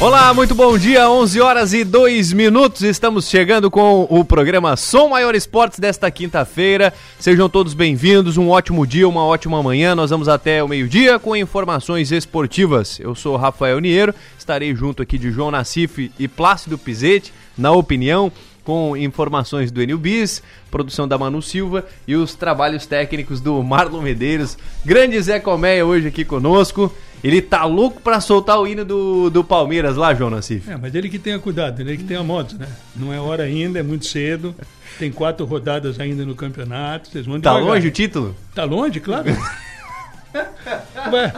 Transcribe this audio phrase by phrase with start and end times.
[0.00, 2.82] Olá, muito bom dia, 11 horas e 2 minutos.
[2.82, 6.94] Estamos chegando com o programa Som Maior Esportes desta quinta-feira.
[7.18, 9.96] Sejam todos bem-vindos, um ótimo dia, uma ótima manhã.
[9.96, 13.00] Nós vamos até o meio-dia com informações esportivas.
[13.00, 18.30] Eu sou Rafael Niero, estarei junto aqui de João Nassif e Plácido Pizete, na opinião
[18.68, 24.02] com informações do Enil Bis, produção da Manu Silva e os trabalhos técnicos do Marlon
[24.02, 24.58] Medeiros.
[24.84, 26.92] Grande Zé Colmeia hoje aqui conosco.
[27.22, 30.70] Ele tá louco pra soltar o hino do, do Palmeiras lá, João Nassif.
[30.70, 32.68] É, mas ele que tenha cuidado, ele que tenha moto, né?
[32.94, 34.54] Não é hora ainda, é muito cedo.
[34.98, 37.08] Tem quatro rodadas ainda no campeonato.
[37.08, 37.74] Vocês vão Tá devagar.
[37.74, 38.36] longe o título?
[38.54, 39.26] Tá longe, claro.
[41.12, 41.32] Ué.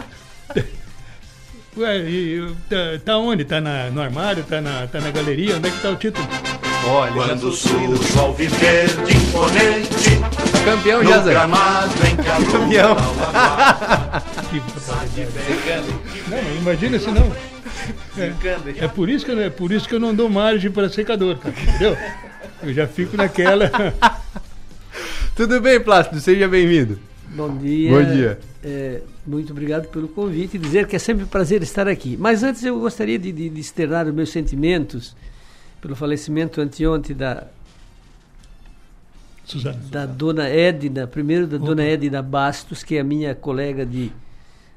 [1.76, 3.44] Ué, e, tá, tá, onde?
[3.44, 4.42] Tá na, no armário?
[4.44, 5.56] Tá na, tá na galeria?
[5.56, 6.26] Onde é que tá o título?
[6.86, 10.20] Olha, Quando surge ao viver de imponente
[10.64, 11.34] Campeão, já, Zé.
[12.50, 12.96] Campeão.
[16.28, 17.32] não, imagina se não.
[18.16, 18.32] É,
[18.84, 21.38] é, por isso que eu, é por isso que eu não dou margem para secador,
[21.38, 21.96] cara, entendeu?
[22.62, 23.70] Eu já fico naquela.
[25.34, 26.20] Tudo bem, Plácido?
[26.20, 26.98] Seja bem-vindo.
[27.28, 27.90] Bom dia.
[27.90, 28.38] Bom dia.
[28.62, 32.16] É, muito obrigado pelo convite e dizer que é sempre um prazer estar aqui.
[32.18, 35.16] Mas antes eu gostaria de, de, de externar os meus sentimentos
[35.80, 37.46] pelo falecimento anteontem da
[39.44, 39.78] Suzana.
[39.90, 44.12] da dona Edna, primeiro da dona Edna Bastos, que é a minha colega de,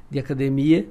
[0.10, 0.88] de academia,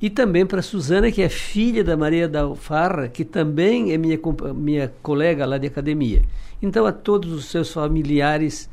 [0.00, 4.18] e também para Suzana, que é filha da Maria da Alfarra, que também é minha,
[4.54, 6.22] minha colega lá de academia.
[6.60, 8.68] Então, a todos os seus familiares,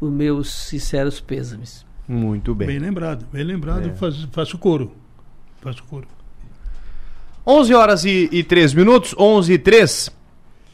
[0.00, 1.84] os meus sinceros pêsames.
[2.08, 2.68] Muito bem.
[2.68, 3.92] Bem lembrado, bem lembrado, é.
[3.92, 4.92] faço, faço coro.
[5.60, 6.06] Faço coro.
[7.46, 10.22] 11 horas e, e 3 minutos, 11 e 3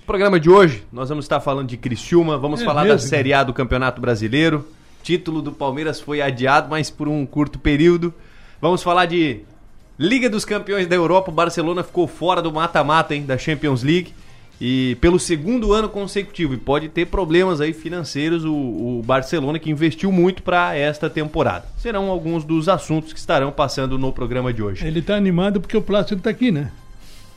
[0.09, 2.97] programa de hoje, nós vamos estar falando de Criciúma, vamos é falar mesmo?
[2.97, 4.67] da Série A do Campeonato Brasileiro.
[5.03, 8.15] Título do Palmeiras foi adiado, mas por um curto período.
[8.59, 9.43] Vamos falar de
[9.99, 11.31] Liga dos Campeões da Europa.
[11.31, 14.15] O Barcelona ficou fora do mata-mata, hein, da Champions League.
[14.61, 16.55] E pelo segundo ano consecutivo.
[16.55, 21.67] E pode ter problemas aí financeiros o, o Barcelona, que investiu muito para esta temporada.
[21.77, 24.87] Serão alguns dos assuntos que estarão passando no programa de hoje.
[24.87, 26.71] Ele está animado porque o Plácido está aqui, né?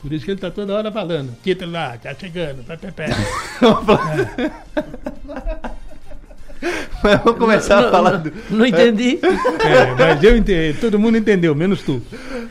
[0.02, 1.36] Por isso que ele tá toda hora falando.
[1.44, 3.06] Título lá, tá chegando, pé, pé, pé.
[7.02, 8.32] Mas vamos começar não, a falar do.
[8.50, 9.18] Não entendi.
[9.62, 10.76] É, mas eu entendi.
[10.78, 12.02] Todo mundo entendeu, menos tu.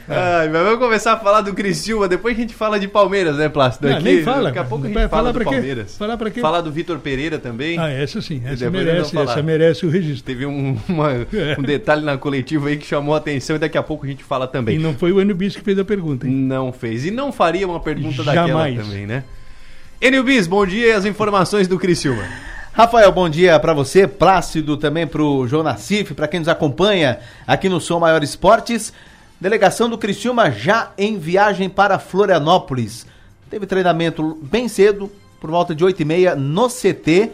[0.08, 0.16] É.
[0.16, 2.08] Ai, mas vamos começar a falar do Criciúma.
[2.08, 3.88] Depois a gente fala de Palmeiras, né, Plácido?
[3.88, 4.44] Não, Aqui, nem fala.
[4.44, 5.98] Daqui a pouco a gente fala do Palmeiras.
[5.98, 6.40] Falar pra quê?
[6.40, 7.78] Falar do Vitor Pereira também.
[7.78, 8.42] Ah, essa sim.
[8.46, 10.24] Essa merece, essa merece o registro.
[10.24, 11.56] Teve um, uma, é.
[11.60, 14.24] um detalhe na coletiva aí que chamou a atenção e daqui a pouco a gente
[14.24, 14.76] fala também.
[14.76, 16.34] E não foi o Enubis que fez a pergunta, hein?
[16.34, 17.06] Não fez.
[17.06, 18.76] E não faria uma pergunta Jamais.
[18.76, 19.24] daquela também, né?
[20.02, 22.24] Enubis, bom dia e as informações do Criciúma.
[22.74, 27.20] Rafael, bom dia para você, Plácido também para o João Nassif, para quem nos acompanha
[27.46, 28.94] aqui no Som Maior Esportes.
[29.42, 33.06] Delegação do Criciúma já em viagem para Florianópolis.
[33.50, 35.12] Teve treinamento bem cedo,
[35.42, 37.32] por volta de 8h30 no CT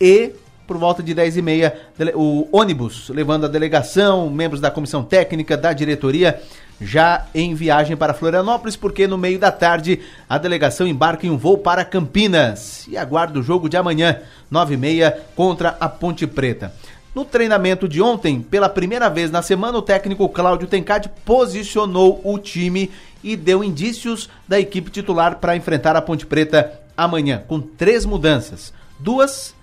[0.00, 0.32] e
[0.68, 1.72] por volta de 10h30
[2.14, 6.40] o ônibus levando a delegação, membros da comissão técnica, da diretoria
[6.80, 11.38] já em viagem para Florianópolis, porque no meio da tarde a delegação embarca em um
[11.38, 14.20] voo para Campinas e aguarda o jogo de amanhã,
[14.52, 16.72] 9h30, contra a Ponte Preta.
[17.14, 22.38] No treinamento de ontem, pela primeira vez na semana, o técnico Cláudio Tencati posicionou o
[22.38, 22.90] time
[23.24, 28.72] e deu indícios da equipe titular para enfrentar a Ponte Preta amanhã, com três mudanças.
[29.00, 29.54] Duas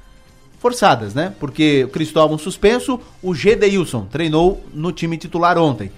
[0.65, 1.31] forçadas, né?
[1.39, 5.91] Porque o Cristóvão suspenso, o Gedeilson treinou no time titular ontem.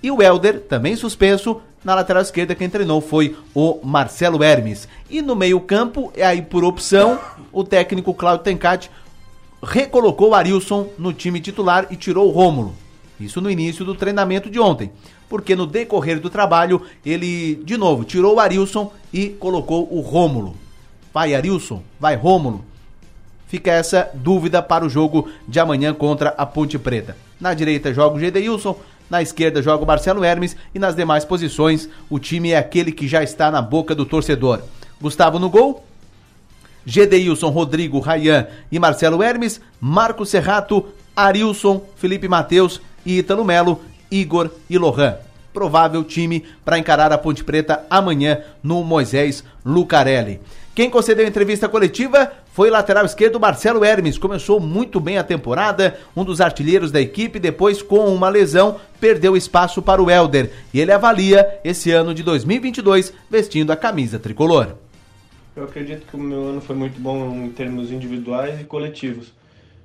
[0.00, 4.86] E o Helder, também suspenso, na lateral esquerda quem treinou foi o Marcelo Hermes.
[5.10, 7.18] E no meio-campo, aí por opção,
[7.50, 8.92] o técnico Claudio Tencati
[9.60, 12.76] recolocou o Arilson no time titular e tirou o Rômulo.
[13.18, 14.92] Isso no início do treinamento de ontem.
[15.28, 20.54] Porque no decorrer do trabalho, ele, de novo, tirou o Arilson e colocou o Rômulo.
[21.12, 21.82] Vai Arilson?
[21.98, 22.64] Vai Rômulo?
[23.52, 27.14] Fica essa dúvida para o jogo de amanhã contra a Ponte Preta.
[27.38, 28.74] Na direita joga o Gedeilson,
[29.10, 33.06] na esquerda joga o Marcelo Hermes e nas demais posições o time é aquele que
[33.06, 34.62] já está na boca do torcedor.
[34.98, 35.84] Gustavo no gol,
[36.86, 44.50] Gedeilson, Rodrigo, Rayan e Marcelo Hermes, Marco Serrato, Arilson, Felipe Mateus e Ítalo Melo, Igor
[44.70, 45.18] e Lohan.
[45.52, 50.40] Provável time para encarar a Ponte Preta amanhã no Moisés Lucarelli.
[50.74, 54.16] Quem concedeu entrevista coletiva foi o lateral esquerdo Marcelo Hermes.
[54.16, 59.36] Começou muito bem a temporada, um dos artilheiros da equipe, depois com uma lesão perdeu
[59.36, 60.50] espaço para o Helder.
[60.72, 64.76] E ele avalia esse ano de 2022 vestindo a camisa tricolor.
[65.54, 69.30] Eu acredito que o meu ano foi muito bom em termos individuais e coletivos.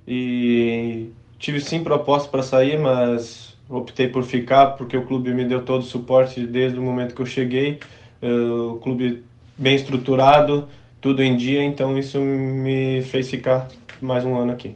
[0.08, 5.64] E tive sim proposta para sair, mas optei por ficar porque o clube me deu
[5.64, 7.82] todo o suporte desde o momento que eu cheguei
[8.24, 9.26] uh, o clube
[9.58, 10.68] bem estruturado,
[11.02, 13.68] tudo em dia, então isso me fez ficar
[14.02, 14.76] mais um ano aqui.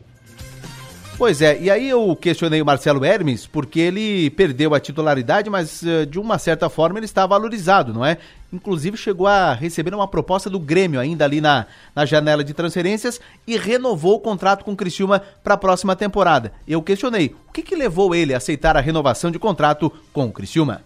[1.17, 5.83] Pois é, e aí eu questionei o Marcelo Hermes porque ele perdeu a titularidade, mas
[5.83, 8.17] uh, de uma certa forma ele está valorizado, não é?
[8.51, 13.21] Inclusive chegou a receber uma proposta do Grêmio ainda ali na, na janela de transferências
[13.45, 16.53] e renovou o contrato com o Criciúma para a próxima temporada.
[16.67, 20.31] Eu questionei, o que, que levou ele a aceitar a renovação de contrato com o
[20.31, 20.81] Criciúma?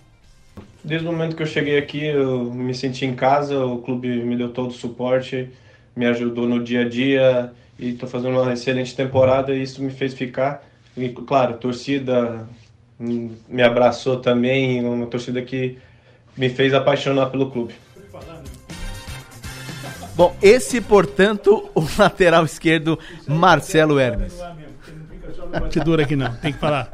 [0.86, 4.38] Desde o momento que eu cheguei aqui, eu me senti em casa, o clube me
[4.38, 5.50] deu todo o suporte,
[5.96, 9.90] me ajudou no dia a dia, e estou fazendo uma excelente temporada e isso me
[9.90, 10.64] fez ficar.
[10.96, 12.48] E, claro, a torcida
[13.00, 15.80] me abraçou também, uma torcida que
[16.38, 17.74] me fez apaixonar pelo clube.
[20.16, 24.36] Bom, esse, portanto, o lateral esquerdo, Marcelo Hermes.
[25.72, 26.94] Que dura aqui não, tem que falar.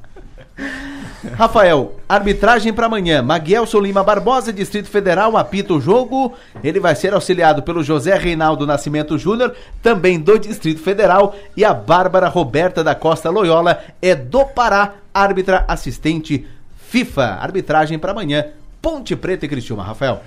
[1.36, 3.22] Rafael, arbitragem para amanhã.
[3.22, 6.34] Maguelson Lima Barbosa, Distrito Federal, apita o jogo.
[6.64, 11.36] Ele vai ser auxiliado pelo José Reinaldo Nascimento Júnior, também do Distrito Federal.
[11.56, 16.48] E a Bárbara Roberta da Costa Loyola é do Pará, árbitra assistente
[16.88, 17.38] FIFA.
[17.40, 18.48] Arbitragem para amanhã.
[18.82, 20.24] Ponte Preta e Criciúma, Rafael.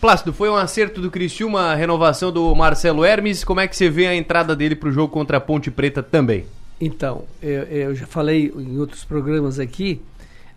[0.00, 3.44] Plácido, foi um acerto do Criciúma a renovação do Marcelo Hermes.
[3.44, 6.02] Como é que você vê a entrada dele para o jogo contra a Ponte Preta
[6.02, 6.44] também?
[6.80, 10.02] Então, eu, eu já falei em outros programas aqui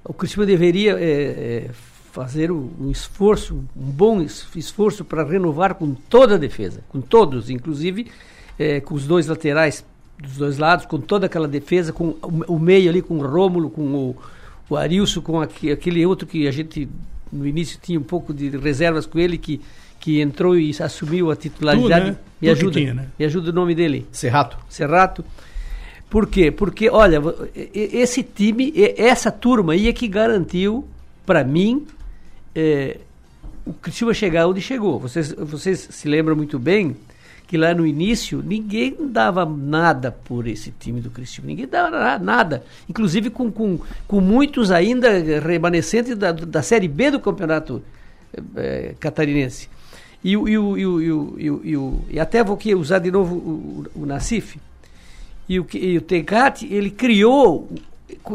[0.05, 1.69] o Curitiba deveria é, é,
[2.11, 8.07] fazer um esforço, um bom esforço para renovar com toda a defesa, com todos, inclusive
[8.57, 9.83] é, com os dois laterais
[10.21, 13.69] dos dois lados, com toda aquela defesa, com o, o meio ali, com o Rômulo,
[13.69, 14.15] com o,
[14.69, 16.87] o Arilson, com aqui, aquele outro que a gente
[17.31, 19.59] no início tinha um pouco de reservas com ele, que,
[19.99, 22.05] que entrou e assumiu a titularidade.
[22.05, 22.17] Tu, né?
[22.41, 23.07] Me tu ajuda, tinha, né?
[23.17, 24.07] me ajuda o nome dele.
[24.11, 24.57] Serrato.
[24.69, 25.25] Serrato.
[26.15, 26.49] Por quê?
[26.49, 27.21] Porque, olha,
[27.73, 30.87] esse time, essa turma aí é que garantiu,
[31.25, 31.85] para mim,
[32.55, 32.99] é,
[33.65, 34.97] o Criciúma chegar onde chegou.
[34.97, 36.95] Vocês, vocês se lembram muito bem
[37.47, 41.49] que lá no início ninguém dava nada por esse time do Criciúma.
[41.49, 42.63] Ninguém dava nada.
[42.87, 43.77] Inclusive com, com,
[44.07, 45.09] com muitos ainda
[45.41, 47.83] remanescentes da, da Série B do Campeonato
[48.55, 49.67] é, Catarinense.
[50.23, 54.61] E, e, e, e, e, até vou aqui usar de novo o, o, o Nacife.
[55.47, 57.69] E o, e o Tencati, ele criou,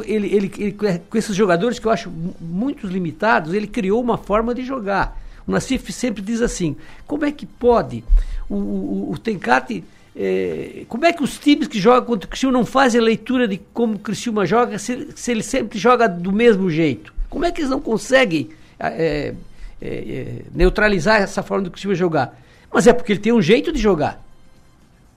[0.04, 0.72] ele, ele, ele,
[1.08, 2.10] com esses jogadores que eu acho
[2.40, 5.20] muito limitados, ele criou uma forma de jogar.
[5.46, 6.76] O Nassif sempre diz assim:
[7.06, 8.04] como é que pode
[8.50, 9.84] o, o, o Tencati.
[10.14, 13.46] É, como é que os times que jogam contra o Criciúma não fazem a leitura
[13.46, 17.14] de como o Criciúma joga se, se ele sempre joga do mesmo jeito?
[17.28, 19.34] Como é que eles não conseguem é,
[19.80, 22.36] é neutralizar essa forma do Criciúma jogar?
[22.72, 24.20] Mas é porque ele tem um jeito de jogar.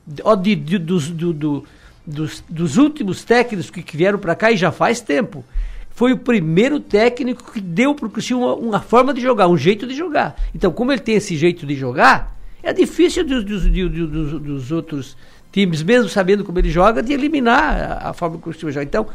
[0.06, 1.66] De, de, dos, do, do,
[2.06, 5.44] dos, dos últimos técnicos que, vieram para cá e já faz tempo.
[5.92, 9.58] Foi o primeiro técnico que deu para o Cristiano uma, uma, forma de jogar, um
[9.58, 10.36] jeito de jogar.
[10.54, 15.16] Então, como ele tem esse jeito de jogar, é difícil dos, dos, dos, dos outros
[15.52, 18.86] times, mesmo sabendo como ele joga, de eliminar a, a forma que o Cristiano joga.
[18.86, 19.08] Então,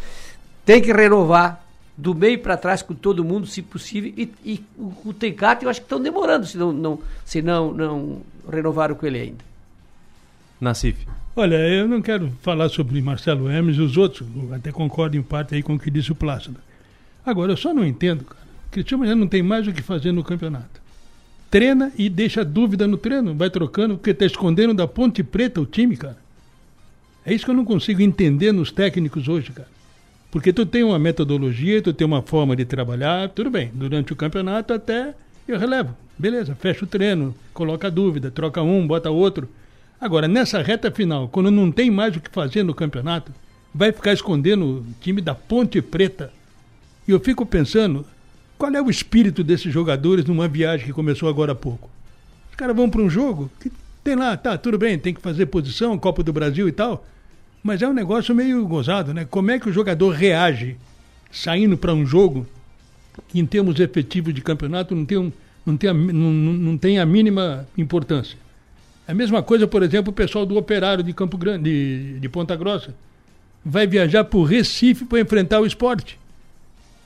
[0.65, 1.65] tem que renovar
[1.97, 4.13] do meio para trás com todo mundo, se possível.
[4.17, 5.15] E, e o, o
[5.63, 9.49] eu acho que estão demorando, se não, não, se não, não renovaram com ele ainda.
[10.61, 11.07] Nassif.
[11.37, 15.63] Olha, eu não quero falar sobre Marcelo Hermes os outros, até concordo em parte aí
[15.63, 16.59] com o que disse o Plácido.
[17.25, 18.43] Agora, eu só não entendo, cara.
[18.71, 20.81] Cristiano já não tem mais o que fazer no campeonato.
[21.51, 25.67] Treina e deixa dúvida no treino, vai trocando, porque está escondendo da Ponte Preta o
[25.67, 26.19] time, cara.
[27.25, 29.69] É isso que eu não consigo entender nos técnicos hoje, cara.
[30.31, 33.71] Porque tu tem uma metodologia, tu tem uma forma de trabalhar, tudo bem.
[33.73, 35.15] Durante o campeonato até
[35.47, 35.97] eu relevo.
[36.19, 39.49] Beleza, fecha o treino, coloca dúvida, troca um, bota outro.
[40.01, 43.33] Agora, nessa reta final, quando não tem mais o que fazer no campeonato,
[43.75, 46.33] vai ficar escondendo o time da Ponte Preta.
[47.07, 48.07] E eu fico pensando,
[48.57, 51.91] qual é o espírito desses jogadores numa viagem que começou agora há pouco?
[52.51, 53.73] Os caras vão para um jogo que
[54.05, 57.05] tem lá, tá, tudo bem, tem que fazer posição, Copa do Brasil e tal,
[57.63, 59.27] mas é um negócio meio gozado, né?
[59.29, 60.77] Como é que o jogador reage
[61.31, 62.47] saindo para um jogo
[63.27, 65.33] que, em termos efetivos de campeonato, não tem, um,
[65.67, 68.39] não, tem a, não, não tem a mínima importância?
[69.09, 72.55] A mesma coisa, por exemplo, o pessoal do Operário de Campo Grande, de, de Ponta
[72.55, 72.95] Grossa,
[73.65, 76.19] vai viajar para o Recife para enfrentar o esporte.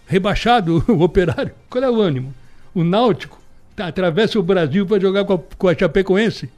[0.08, 1.52] Rebaixado o Operário.
[1.70, 2.34] Qual é o ânimo?
[2.74, 3.40] O Náutico
[3.76, 6.50] tá, atravessa o Brasil para jogar com a, com a Chapecoense.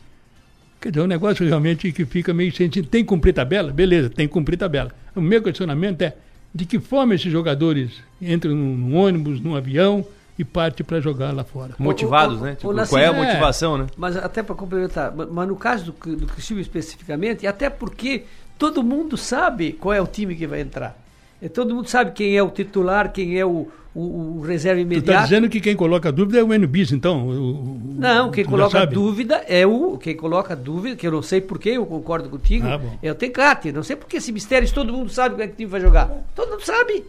[0.81, 2.89] Quer dizer, é um negócio realmente que fica meio sentido.
[2.89, 3.71] Tem que cumprir tabela?
[3.71, 4.93] Beleza, tem que cumprir tabela.
[5.15, 6.17] O meu questionamento é
[6.55, 10.07] de que forma esses jogadores entram num ônibus, num avião,
[10.39, 11.75] e parte para jogar lá fora.
[11.79, 12.55] Motivados, o, o, né?
[12.57, 13.87] Tipo, qual é a motivação, é, né?
[13.97, 18.25] Mas até para complementar, mas no caso do, do Cristiano especificamente, e até porque
[18.59, 20.97] todo mundo sabe qual é o time que vai entrar.
[21.41, 24.83] É, todo mundo sabe quem é o titular, quem é o, o, o reserva Tu
[24.83, 25.19] imediato.
[25.19, 27.29] tá dizendo que quem coloca dúvida é o NBIS, então?
[27.29, 29.97] o- o- Não, quem tu coloca dúvida é o.
[29.99, 33.71] Quem coloca dúvida, que eu não sei porquê, eu concordo contigo, Ah, é o Tecate.
[33.73, 36.11] Não sei porque esse mistério, todo mundo sabe como é que o time vai jogar.
[36.35, 37.05] Todo mundo sabe.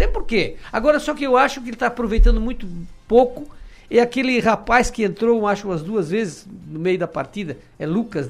[0.00, 0.56] Não tem porquê.
[0.72, 2.66] Agora, só que eu acho que ele está aproveitando muito
[3.06, 3.46] pouco.
[3.90, 7.58] É aquele rapaz que entrou, acho, umas duas vezes no meio da partida.
[7.78, 8.28] É Lucas.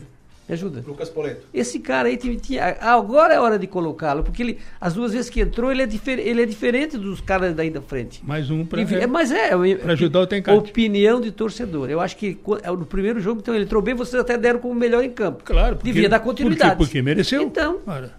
[0.49, 0.83] Me ajuda.
[0.85, 1.47] Lucas Poleto.
[1.55, 5.31] Esse cara aí tinha, tinha- agora é hora de colocá-lo, porque ele, as duas vezes
[5.31, 8.21] que entrou, ele é, difer, ele é diferente dos caras daí da frente.
[8.27, 10.59] Mais um para é, mas é, pra ajudar o Tencate.
[10.59, 11.89] opinião de torcedor.
[11.89, 14.75] Eu acho que é, no primeiro jogo, então, ele entrou bem, vocês até deram como
[14.75, 15.45] melhor em campo.
[15.45, 16.71] Claro, porque, Devia dar continuidade.
[16.75, 17.43] Porque, porque mereceu.
[17.43, 17.79] Então.
[17.87, 18.13] Ora,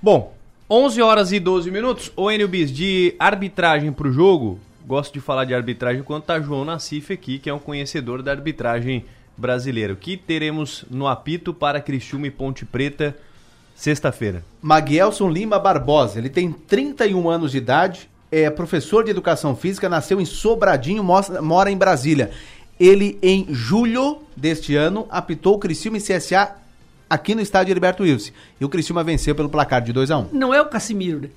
[0.00, 0.32] Bom,
[0.72, 2.12] 11 horas e 12 minutos.
[2.14, 6.64] Ô, Enio Bis, de arbitragem pro jogo, gosto de falar de arbitragem quando tá João
[6.64, 9.04] Nassif aqui, que é um conhecedor da arbitragem
[9.36, 9.94] brasileira.
[9.94, 13.16] O que teremos no apito para Criciúma e Ponte Preta
[13.74, 14.44] sexta-feira?
[14.62, 20.20] Maguelson Lima Barbosa, ele tem 31 anos de idade, é professor de educação física, nasceu
[20.20, 22.30] em Sobradinho, mora em Brasília.
[22.78, 26.60] Ele, em julho deste ano, apitou o Criciúma e CSA
[27.10, 28.30] aqui no estádio Heriberto Wilson.
[28.60, 31.28] E o Criciúma venceu pelo placar de 2 a 1 Não é o Casimiro, né?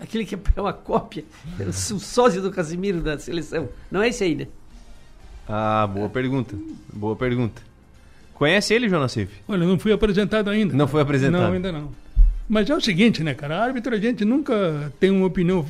[0.00, 1.24] Aquele que é uma cópia,
[1.58, 3.68] é o sósia do Casimiro da seleção.
[3.90, 4.46] Não é esse aí, né?
[5.46, 6.56] Ah, boa pergunta.
[6.92, 7.62] Boa pergunta.
[8.34, 9.30] Conhece ele, João Nassif?
[9.46, 10.74] olha, não fui apresentado ainda.
[10.74, 11.42] Não foi apresentado.
[11.42, 11.90] Não, ainda não.
[12.48, 13.58] Mas é o seguinte, né, cara?
[13.58, 15.64] A árbitro a gente nunca tem uma opinião.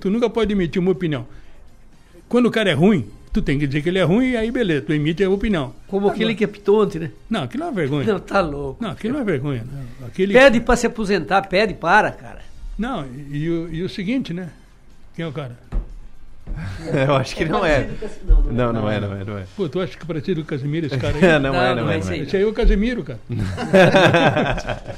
[0.00, 1.26] Tu nunca pode emitir uma opinião.
[2.28, 3.06] Quando o cara é ruim,
[3.40, 5.74] tu tem que dizer que ele é ruim e aí beleza, tu emite a opinião.
[5.88, 7.10] Como aquele que apitou ontem, né?
[7.28, 8.06] Não, aquilo é uma vergonha.
[8.12, 8.84] Não, tá louco.
[8.86, 9.64] aquilo não é vergonha.
[9.70, 9.82] Né?
[10.06, 10.32] Aquele...
[10.32, 12.40] Pede pra se aposentar, pede para, cara.
[12.78, 14.48] Não, e, o- e o seguinte, né?
[15.14, 15.56] Quem é o cara?
[17.06, 17.88] Eu acho que não é.
[18.50, 19.44] Não, não é, não é, não é.
[19.56, 21.20] Pô, tu acha que parecido com o Casimiro esse cara aí?
[21.42, 21.98] Não, Não, é, não não é é.
[21.98, 22.20] isso Não aí.
[22.20, 22.22] é.
[22.22, 23.18] Esse aí é o Casemiro, cara.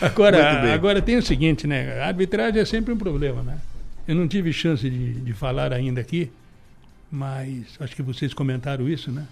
[0.00, 2.00] Agora, agora tem o seguinte, né?
[2.00, 3.56] A arbitragem é sempre um problema, né?
[4.06, 6.30] Eu não tive chance de, de falar ainda aqui,
[7.14, 9.24] mas acho que vocês comentaram isso, né?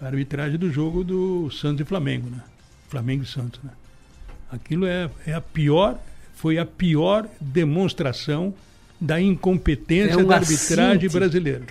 [0.00, 2.40] A arbitragem do jogo do Santos e Flamengo, né?
[2.88, 3.70] Flamengo e Santos, né?
[4.50, 5.98] Aquilo é, é a pior,
[6.34, 8.54] foi a pior demonstração
[9.00, 11.62] da incompetência É um da arbitragem assinte, brasileira.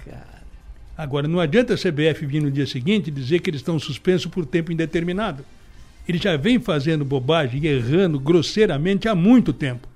[0.97, 4.45] Agora, não adianta a CBF vir no dia seguinte dizer que eles estão suspensos por
[4.45, 5.45] tempo indeterminado.
[6.05, 9.87] Ele já vem fazendo bobagem e errando grosseiramente há muito tempo.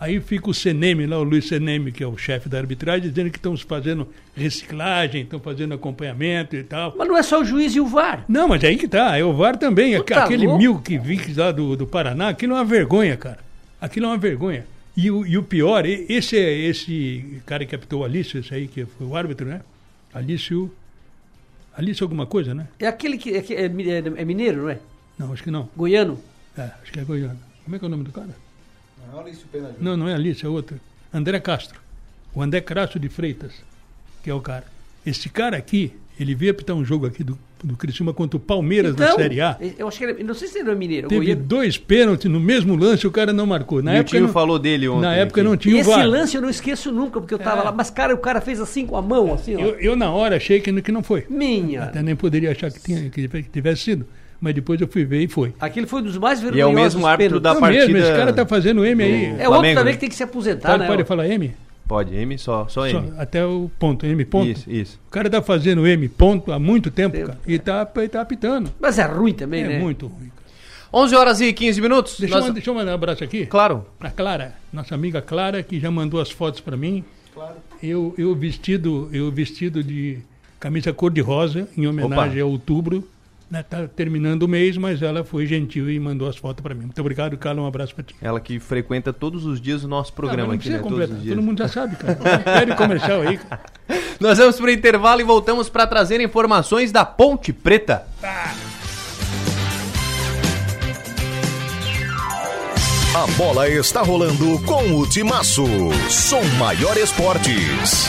[0.00, 3.30] Aí fica o Seneme lá, o Luiz Seneme, que é o chefe da arbitragem, dizendo
[3.30, 6.94] que estão fazendo reciclagem, estão fazendo acompanhamento e tal.
[6.96, 8.24] Mas não é só o juiz e o VAR.
[8.26, 10.02] Não, mas aí que tá, é o VAR também.
[10.02, 10.58] Tá Aquele louco?
[10.58, 13.40] mil que vi lá do, do Paraná, aquilo é uma vergonha, cara.
[13.78, 14.64] Aquilo é uma vergonha.
[14.96, 18.86] E o, e o pior, esse esse cara que apitou o Alício, esse aí que
[18.86, 19.60] foi o árbitro, né?
[20.14, 20.72] Alício.
[21.76, 22.66] Alício alguma coisa, né?
[22.78, 24.78] É aquele que é, que é é- é mineiro, não é?
[25.18, 25.68] Não, acho que não.
[25.76, 26.18] Goiano.
[26.56, 27.36] É, acho que é Goiânia.
[27.64, 28.30] Como é que é o nome do cara?
[29.80, 30.78] Não, não é Alice, é outro.
[31.12, 31.78] André Castro.
[32.34, 33.52] O André Castro de Freitas,
[34.22, 34.64] que é o cara.
[35.04, 38.94] Esse cara aqui, ele veio apitar um jogo aqui do, do Criciúma contra o Palmeiras
[38.94, 39.56] na Série A.
[39.78, 41.42] eu acho que ele, não sei se ele é mineiro, Teve goiano.
[41.42, 43.82] dois pênaltis no mesmo lance, o cara não marcou.
[43.82, 45.00] Na E o época Tinho não, falou dele ontem.
[45.02, 45.48] Na época aqui.
[45.50, 46.06] não tinha o Esse VAR.
[46.06, 47.64] lance eu não esqueço nunca, porque eu tava É.
[47.64, 47.72] lá.
[47.72, 49.60] Mas, cara, o cara fez assim com a mão, assim, ó.
[49.60, 51.26] Eu, eu, na hora achei que, que não foi.
[51.28, 51.84] Minha.
[51.84, 54.06] Até nem poderia achar que, tinha, que tivesse sido.
[54.40, 55.52] Mas depois eu fui ver e foi.
[55.60, 57.60] Aquele foi um dos mais E é vergonhosos o mesmo árbitro pênaltis.
[57.60, 57.98] da mesmo, partida.
[57.98, 59.24] esse cara tá fazendo M aí.
[59.24, 59.92] É outro Flamengo, também né?
[59.92, 60.86] que tem que se aposentar, Pode, né?
[60.86, 61.52] pode falar M?
[61.86, 63.12] Pode, M só, só Só, M.
[63.18, 64.48] até o ponto, M ponto.
[64.48, 64.98] Isso, isso.
[65.08, 67.26] O cara tá fazendo M ponto há muito tempo, Tempo.
[67.28, 67.38] cara.
[67.46, 68.72] E tá, e tá apitando.
[68.80, 69.78] Mas é ruim também, É né?
[69.78, 70.30] muito ruim.
[70.30, 70.40] cara.
[71.04, 72.18] 11 horas e 15 minutos.
[72.18, 73.44] Deixa, Nós- eu, deixa eu mandar um abraço aqui.
[73.46, 73.84] Claro.
[73.98, 77.04] Pra Clara, nossa amiga Clara, que já mandou as fotos pra mim.
[77.82, 80.18] Eu, eu vestido, eu vestido de
[80.58, 82.48] camisa cor-de-rosa, em homenagem Opa.
[82.50, 83.06] a outubro.
[83.50, 86.82] Né, tá terminando o mês, mas ela foi gentil e mandou as fotos pra mim.
[86.82, 87.60] Muito obrigado, Carla.
[87.60, 88.14] Um abraço pra ti.
[88.22, 90.76] Ela que frequenta todos os dias o nosso programa aqui, né?
[90.78, 91.34] Todos completar, os dias.
[91.34, 92.16] todo mundo já sabe, cara.
[92.44, 93.62] Pede comercial aí, cara.
[94.20, 98.06] Nós vamos para o intervalo e voltamos para trazer informações da Ponte Preta.
[103.12, 105.64] A bola está rolando com o Timaço.
[106.08, 108.08] Som Maior Esportes.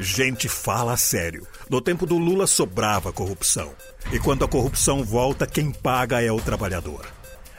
[0.00, 1.46] Gente, fala sério.
[1.68, 3.70] No tempo do Lula sobrava corrupção.
[4.10, 7.06] E quando a corrupção volta, quem paga é o trabalhador.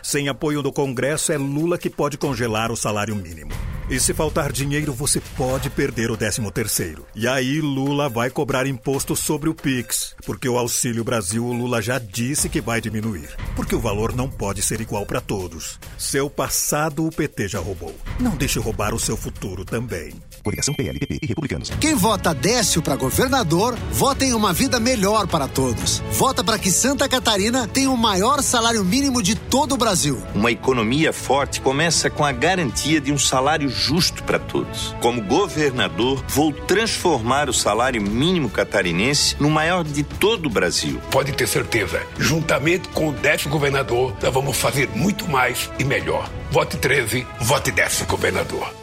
[0.02, 3.52] Sem apoio do Congresso, é Lula que pode congelar o salário mínimo.
[3.92, 7.06] E se faltar dinheiro, você pode perder o 13 terceiro.
[7.14, 11.80] E aí Lula vai cobrar imposto sobre o Pix, porque o Auxílio Brasil o Lula
[11.80, 15.80] já disse que vai diminuir, porque o valor não pode ser igual para todos.
[15.96, 17.94] Seu passado o PT já roubou.
[18.20, 20.14] Não deixe roubar o seu futuro também.
[20.44, 21.72] Coligação PLPP e Republicanos.
[21.80, 26.02] Quem vota Décio para governador, vota em uma vida melhor para todos.
[26.12, 30.22] Vota para que Santa Catarina tenha o maior salário mínimo de todo o Brasil.
[30.34, 34.96] Uma economia forte começa com a garantia de um salário justo para todos.
[35.02, 41.00] Como governador, vou transformar o salário mínimo catarinense no maior de todo o Brasil.
[41.12, 46.30] Pode ter certeza, juntamente com o décimo governador, nós vamos fazer muito mais e melhor.
[46.52, 48.81] Vote 13, vote décimo governador.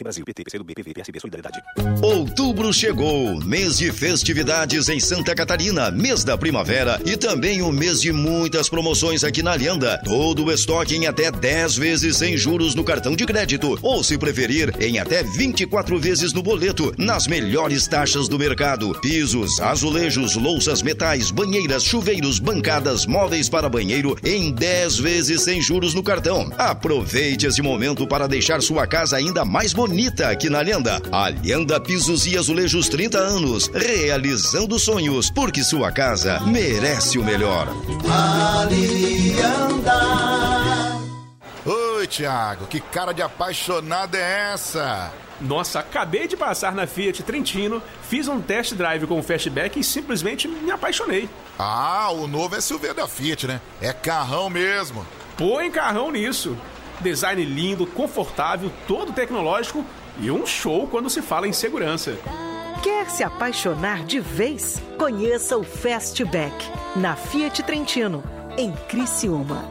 [0.00, 1.60] Brasil, PT, PCdoB, PV, PSB, Solidariedade.
[2.02, 8.00] Outubro chegou, mês de festividades em Santa Catarina, mês da primavera e também o mês
[8.00, 10.00] de muitas promoções aqui na Alianda.
[10.04, 14.16] Todo o estoque em até 10 vezes sem juros no cartão de crédito ou, se
[14.16, 18.98] preferir, em até 24 vezes no boleto, nas melhores taxas do mercado.
[19.00, 25.94] Pisos, azulejos, louças, metais, banheiras, chuveiros, bancadas, móveis para banheiro em 10 vezes sem juros
[25.94, 26.50] no cartão.
[26.56, 31.02] Aproveite esse momento para deixar sua casa ainda mais bonita bonita aqui na Lenda.
[31.10, 37.66] A Lenda Pisos e Azulejos 30 anos, realizando sonhos, porque sua casa merece o melhor.
[38.60, 39.92] Alianda.
[41.66, 45.12] Oi, Thiago, que cara de apaixonado é essa?
[45.40, 49.84] Nossa, acabei de passar na Fiat Trentino, fiz um test drive com o Fastback e
[49.84, 51.28] simplesmente me apaixonei.
[51.58, 53.60] Ah, o novo SUV da Fiat, né?
[53.80, 55.04] É carrão mesmo.
[55.36, 56.56] Põe carrão nisso.
[57.02, 59.84] Design lindo, confortável, todo tecnológico
[60.20, 62.16] e um show quando se fala em segurança.
[62.82, 64.82] Quer se apaixonar de vez?
[64.98, 66.54] Conheça o Fastback
[66.96, 68.22] na Fiat Trentino,
[68.56, 69.70] em Criciúma.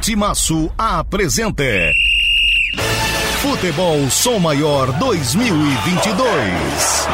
[0.00, 1.62] Timaço apresenta
[3.40, 7.08] Futebol Som Maior 2022.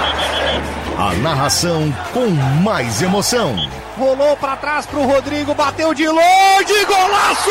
[0.98, 2.28] A narração com
[2.62, 3.54] mais emoção.
[3.96, 7.50] Rolou para trás pro Rodrigo, bateu de longe, golaço!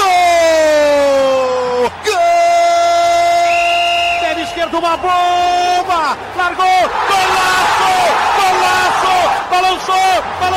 [2.06, 2.17] Gol!
[4.22, 6.17] Pé esquerdo, uma bomba!
[6.36, 7.93] Largou, golaço!
[8.38, 9.17] Golaço!
[9.50, 10.57] Balançou, balançou!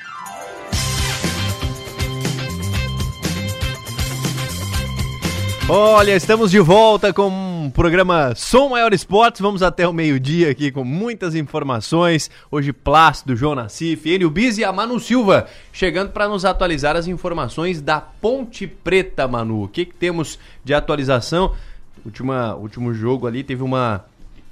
[5.73, 9.39] Olha, estamos de volta com o programa Som Maior Esportes.
[9.39, 12.29] Vamos até o meio-dia aqui com muitas informações.
[12.51, 17.07] Hoje, Plácido, João Nassif, Enio Bis e a Manu Silva chegando para nos atualizar as
[17.07, 19.63] informações da Ponte Preta, Manu.
[19.63, 21.53] O que, que temos de atualização?
[22.03, 24.03] Última, último jogo ali teve uma,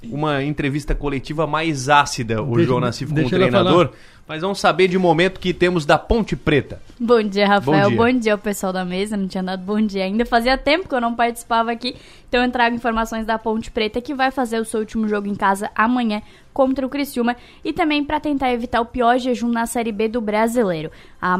[0.02, 3.88] uma entrevista coletiva mais ácida, o Deixa- João Nassif com o treinador.
[3.88, 3.98] falar.
[4.30, 6.80] Mas vamos saber de momento que temos da Ponte Preta.
[7.00, 7.90] Bom dia, Rafael.
[7.90, 8.20] Bom Bom dia.
[8.20, 8.32] dia.
[8.34, 9.16] ao pessoal da mesa.
[9.16, 10.24] Não tinha dado bom dia ainda.
[10.24, 11.96] Fazia tempo que eu não participava aqui.
[12.28, 15.34] Então eu trago informações da Ponte Preta que vai fazer o seu último jogo em
[15.34, 16.22] casa amanhã
[16.54, 20.20] contra o Criciúma e também para tentar evitar o pior jejum na Série B do
[20.20, 20.92] Brasileiro.
[21.20, 21.34] A,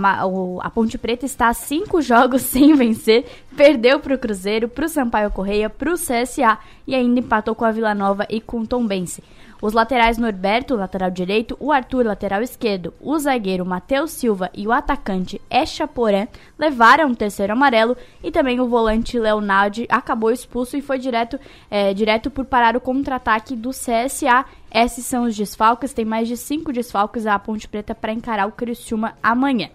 [0.61, 3.25] a Ponte Preta está a cinco jogos sem vencer,
[3.57, 7.65] perdeu para o Cruzeiro, para o Sampaio Correia, para o CSA e ainda empatou com
[7.65, 9.23] a Vila Nova e com o Tombense.
[9.63, 14.73] Os laterais Norberto, lateral direito, o Arthur, lateral esquerdo, o zagueiro Matheus Silva e o
[14.73, 16.27] atacante Echa Porã
[16.59, 21.39] levaram o terceiro amarelo e também o volante Leonardo acabou expulso e foi direto,
[21.71, 24.47] é, direto por parar o contra-ataque do CSA.
[24.73, 28.53] Esses são os desfalques, tem mais de cinco desfalques a Ponte Preta para encarar o
[28.53, 29.69] Criciúma amanhã.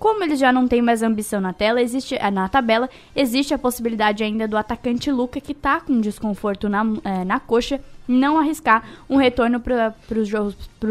[0.00, 3.58] Como eles já não têm mais ambição na tela, existe eh, na tabela, existe a
[3.58, 7.78] possibilidade ainda do atacante Luca, que está com desconforto na, eh, na coxa,
[8.10, 9.94] não arriscar um retorno para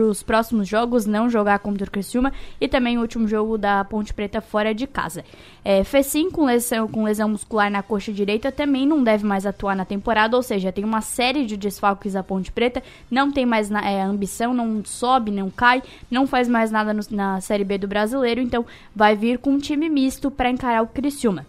[0.10, 4.14] os próximos jogos, não jogar contra o Criciúma e também o último jogo da Ponte
[4.14, 5.24] Preta fora de casa.
[5.64, 9.76] É, Fecim, com lesão, com lesão muscular na coxa direita, também não deve mais atuar
[9.76, 13.70] na temporada, ou seja, tem uma série de desfalques a Ponte Preta, não tem mais
[13.70, 17.88] é, ambição, não sobe, não cai, não faz mais nada no- na Série B do
[17.88, 21.46] Brasileiro, então vai vir com um time misto para encarar o Criciúma.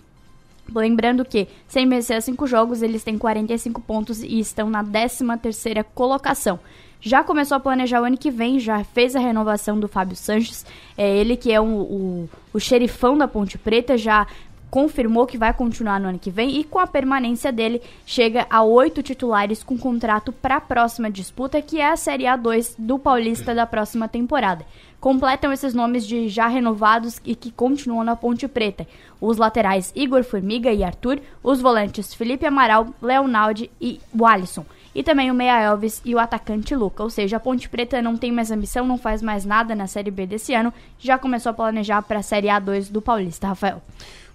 [0.74, 6.58] Lembrando que, sem vencer cinco jogos, eles têm 45 pontos e estão na 13ª colocação.
[7.00, 10.66] Já começou a planejar o ano que vem, já fez a renovação do Fábio Sanches.
[10.98, 14.26] É ele que é um- o, o xerifão da Ponte Preta, já
[14.70, 18.62] confirmou que vai continuar no ano que vem e com a permanência dele chega a
[18.62, 23.52] oito titulares com contrato para a próxima disputa, que é a Série A2 do Paulista
[23.52, 24.64] da próxima temporada.
[25.00, 28.86] Completam esses nomes de já renovados e que continuam na Ponte Preta.
[29.18, 34.66] Os laterais Igor Formiga e Arthur, os volantes Felipe Amaral, Leonardo e o Alisson.
[34.94, 37.02] E também o Meia Elvis e o atacante Luca.
[37.02, 40.10] Ou seja, a Ponte Preta não tem mais ambição, não faz mais nada na Série
[40.10, 40.72] B desse ano.
[40.98, 43.80] Já começou a planejar para a Série A2 do Paulista, Rafael.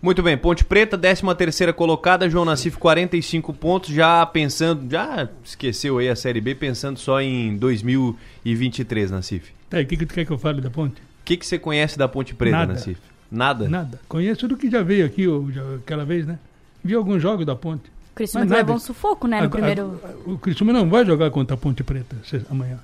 [0.02, 5.98] Muito bem, Ponte Preta, 13 terceira colocada, João Nassif 45 pontos, já pensando, já esqueceu
[6.00, 9.55] aí a Série B, pensando só em 2023, Nassif.
[9.82, 10.96] E o que, que tu quer que eu fale da ponte?
[11.02, 12.74] O que, que você conhece da Ponte Preta, Nada.
[12.74, 13.00] Nassif?
[13.32, 13.68] Nada?
[13.68, 14.00] Nada.
[14.08, 16.38] Conheço do que já veio aqui ou já- aquela vez, né?
[16.84, 17.84] Vi alguns jogos da ponte.
[18.12, 20.00] O Criciúma que levou um sufoco, né, no A- a- primeiro...
[20.26, 22.78] O Criciúma não vai jogar contra a Ponte Preta se- amanhã.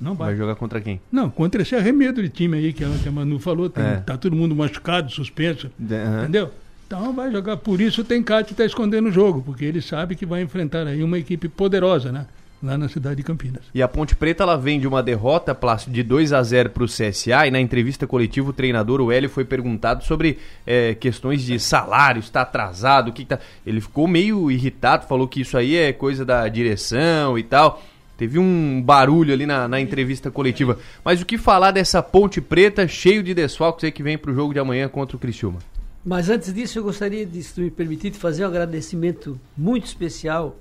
[0.00, 0.28] Não vai.
[0.28, 1.00] Vai jogar contra quem?
[1.10, 3.70] Não, contra esse arremedo de time aí que a, que a Manu falou.
[3.70, 3.96] Tem, É.
[3.96, 5.70] Tá todo mundo machucado, suspenso.
[5.80, 6.50] Entendeu?
[6.86, 7.56] Então vai jogar.
[7.56, 11.02] Por isso o Tencate está escondendo o jogo, porque ele sabe que vai enfrentar aí
[11.02, 12.26] uma equipe poderosa, né?
[12.64, 13.62] Lá na cidade de Campinas.
[13.74, 15.54] E a Ponte Preta ela vem de uma derrota
[15.86, 19.28] de 2 a 0 para o CSA e na entrevista coletiva o treinador o Hélio
[19.28, 23.38] foi perguntado sobre é, questões de salário, está atrasado, o que, que tá.
[23.66, 27.82] Ele ficou meio irritado, falou que isso aí é coisa da direção e tal.
[28.16, 30.78] Teve um barulho ali na, na entrevista coletiva.
[31.04, 34.34] Mas o que falar dessa Ponte Preta cheio de desfalques aí que vem para o
[34.34, 35.58] jogo de amanhã contra o Criciúma?
[36.02, 40.56] Mas antes disso, eu gostaria, de, se me permitir, de fazer um agradecimento muito especial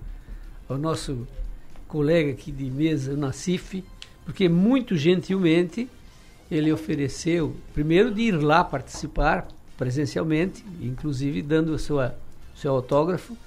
[0.68, 1.26] ao nosso
[1.94, 3.84] colega aqui de mesa, o Nassif,
[4.26, 5.88] porque muito gentilmente
[6.50, 13.38] ele ofereceu, primeiro, de ir lá participar presencialmente, inclusive dando o seu autógrafo,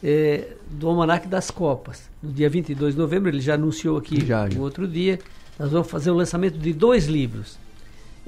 [0.00, 2.08] eh, do Almanac das Copas.
[2.22, 4.56] No dia 22 de novembro, ele já anunciou aqui Já, já.
[4.56, 5.18] no outro dia,
[5.58, 7.58] nós vamos fazer o lançamento de dois livros.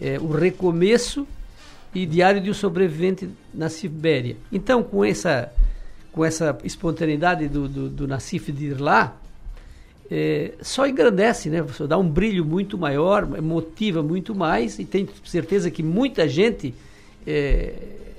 [0.01, 1.29] Eh, o Recomeço
[1.95, 4.37] e Diário de um Sobrevivente na Sibéria.
[4.51, 5.53] Então, com essa,
[6.11, 9.21] com essa espontaneidade do, do, do Nassif de ir lá,
[10.11, 11.65] é, só engrandece, né?
[11.73, 16.75] Só dá um brilho muito maior, motiva muito mais e tenho certeza que muita gente
[17.27, 17.75] é,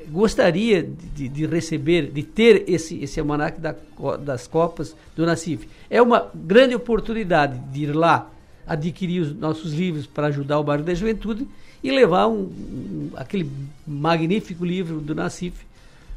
[0.10, 3.76] gostaria de, de, receber, de ter esse, esse almanac da,
[4.20, 5.68] das Copas do Nassif.
[5.90, 8.30] É uma grande oportunidade de ir lá
[8.68, 11.48] adquirir os nossos livros para ajudar o bairro da juventude
[11.84, 13.50] e levar um, um, aquele
[13.86, 15.66] magnífico livro do Nassif,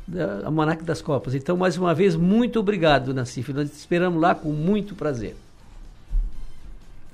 [0.07, 1.35] da Almanac das Copas.
[1.35, 3.53] Então, mais uma vez, muito obrigado, Nassif.
[3.53, 5.37] Nós te esperamos lá com muito prazer.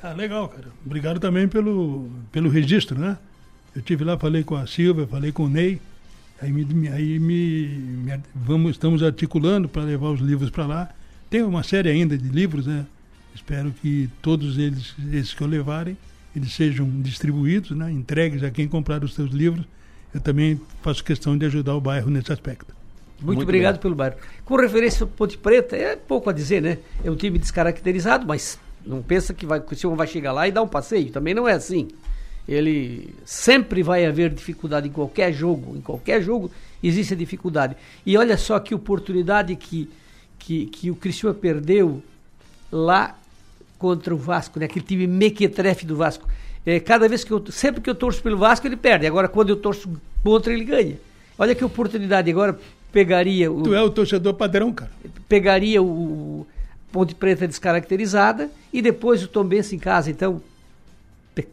[0.04, 0.66] Ah, legal, cara.
[0.84, 3.16] Obrigado também pelo, pelo registro, né?
[3.74, 5.80] Eu tive lá, falei com a Silvia, falei com o Ney.
[6.42, 10.90] Aí me, aí me, me vamos, estamos articulando para levar os livros para lá.
[11.30, 12.84] Tem uma série ainda de livros, né?
[13.34, 15.96] Espero que todos eles, esses que eu levarem,
[16.36, 17.90] eles sejam distribuídos, né?
[17.90, 19.64] entregues a quem comprar os seus livros.
[20.12, 22.74] Eu também faço questão de ajudar o bairro nesse aspecto.
[23.22, 23.80] Muito, Muito obrigado bem.
[23.80, 24.16] pelo bairro.
[24.44, 26.76] Com referência ao Ponte Preta, é pouco a dizer, né?
[27.02, 30.52] É um time descaracterizado, mas não pensa que, vai, o senhor vai chegar lá e
[30.52, 31.10] dar um passeio.
[31.10, 31.88] Também não é assim.
[32.46, 35.76] Ele sempre vai haver dificuldade em qualquer jogo.
[35.76, 36.50] Em qualquer jogo
[36.82, 37.76] existe a dificuldade.
[38.04, 39.88] E olha só que oportunidade que,
[40.38, 42.02] que, que o Criciúma perdeu
[42.70, 43.16] lá
[43.78, 44.66] contra o Vasco, né?
[44.66, 46.28] Aquele time mequetrefe do Vasco.
[46.66, 49.06] É, cada vez que eu, sempre que eu torço pelo Vasco, ele perde.
[49.06, 49.90] Agora, quando eu torço
[50.22, 50.98] contra, ele ganha.
[51.38, 52.30] Olha que oportunidade.
[52.30, 52.58] Agora
[52.92, 53.62] pegaria o.
[53.62, 54.90] Tu é o torcedor padrão, cara.
[55.28, 56.46] Pegaria o,
[56.94, 60.12] Ponte Preta descaracterizada e depois o Tombense em casa.
[60.12, 60.40] Então,
[61.34, 61.48] pe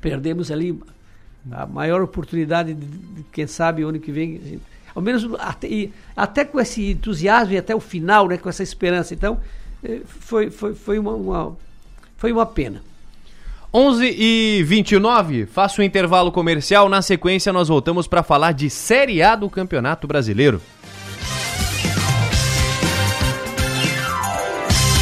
[0.00, 0.80] perdemos ali
[1.50, 4.60] a maior oportunidade de, de, quem sabe, ano que vem,
[4.94, 8.62] ao menos até, e, até com esse entusiasmo e até o final, né, com essa
[8.62, 9.12] esperança.
[9.12, 9.40] Então,
[9.82, 11.56] eh, foi, foi, foi, uma, uma,
[12.16, 12.80] foi uma pena.
[13.74, 16.88] 11 e 29, faço um intervalo comercial.
[16.88, 20.62] Na sequência, nós voltamos para falar de Série A do Campeonato Brasileiro.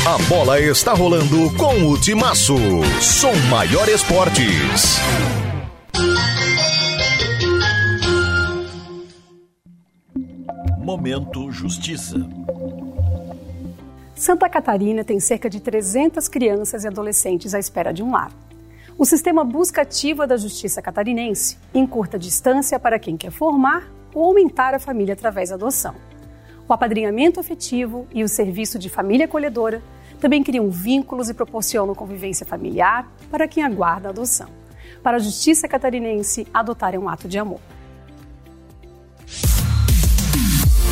[0.04, 2.56] A bola está rolando com o Timaço.
[3.00, 4.96] Som Maior Esportes.
[10.78, 12.16] Momento Justiça.
[14.16, 18.32] Santa Catarina tem cerca de 300 crianças e adolescentes à espera de um lar.
[18.98, 24.74] O sistema busca ativa da Justiça Catarinense encurta distância para quem quer formar ou aumentar
[24.74, 25.94] a família através da adoção.
[26.72, 29.82] O apadrinhamento afetivo e o serviço de família acolhedora
[30.18, 34.48] também criam vínculos e proporcionam convivência familiar para quem aguarda a adoção.
[35.02, 37.60] Para a justiça catarinense, adotar é um ato de amor.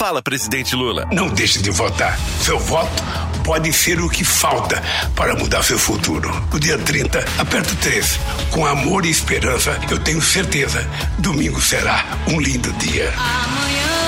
[0.00, 1.06] Fala, presidente Lula.
[1.12, 2.18] Não deixe de votar.
[2.40, 3.04] Seu voto
[3.44, 4.82] pode ser o que falta
[5.14, 6.30] para mudar seu futuro.
[6.50, 8.18] No dia 30, aperto 3.
[8.50, 13.12] Com amor e esperança, eu tenho certeza, domingo será um lindo dia.
[13.14, 13.99] Amanhã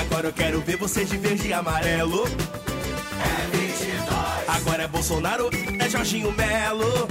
[0.00, 2.24] Agora eu quero ver vocês de verde e amarelo.
[2.24, 4.48] É 22.
[4.48, 7.06] Agora é Bolsonaro, é Jorginho Melo.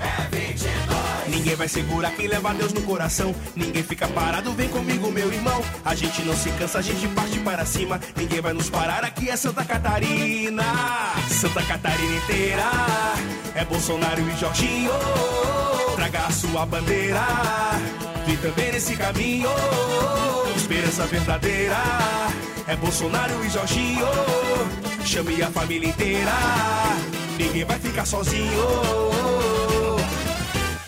[0.00, 1.28] É 22.
[1.28, 3.34] Ninguém vai segurar quem leva Deus no coração.
[3.54, 5.62] Ninguém fica parado, vem comigo, meu irmão.
[5.84, 8.00] A gente não se cansa, a gente parte para cima.
[8.16, 10.64] Ninguém vai nos parar, aqui é Santa Catarina.
[11.28, 12.70] Santa Catarina inteira.
[13.54, 14.92] É Bolsonaro e Jorginho.
[15.94, 17.20] Traga a sua bandeira.
[18.26, 19.50] Vi também nesse caminho
[20.56, 21.76] esperança verdadeira.
[22.66, 24.06] É Bolsonaro e Jorginho.
[25.04, 26.32] Chame a família inteira.
[27.38, 29.04] Ninguém vai ficar sozinho.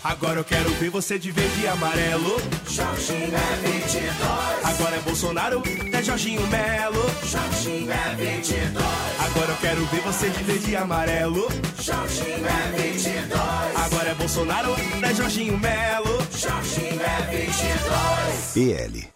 [0.07, 2.41] Agora eu quero ver você de verde e amarelo.
[2.69, 4.65] Jorginho é 22.
[4.65, 7.05] Agora é Bolsonaro, é Jorginho Melo.
[7.25, 8.85] Jorginho é 22.
[9.19, 11.49] Agora eu quero ver você de verde e amarelo.
[11.81, 13.41] Jorginho é 22.
[13.85, 16.19] Agora é Bolsonaro, é Jorginho Melo.
[16.31, 18.53] Jorginho é 22.
[18.55, 19.16] PL.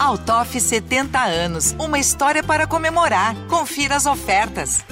[0.00, 3.36] Altoff 70 anos, uma história para comemorar.
[3.50, 4.82] Confira as ofertas.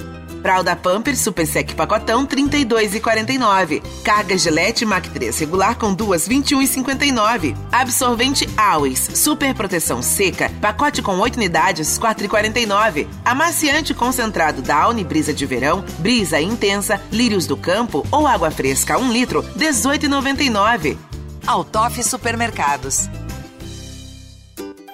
[0.43, 3.81] Fralda Pamper Super Sec Pacotão 32,49.
[4.03, 7.57] Carga Gillette Mac 3 regular com duas 21,59.
[7.71, 13.07] Absorvente Always Super Proteção Seca, pacote com 8 unidades 4,49.
[13.25, 19.11] Amaciante concentrado Downy Brisa de Verão, Brisa Intensa, Lírios do Campo ou Água Fresca 1
[19.11, 20.95] litro 18,99.
[21.47, 23.09] Altoff Supermercados.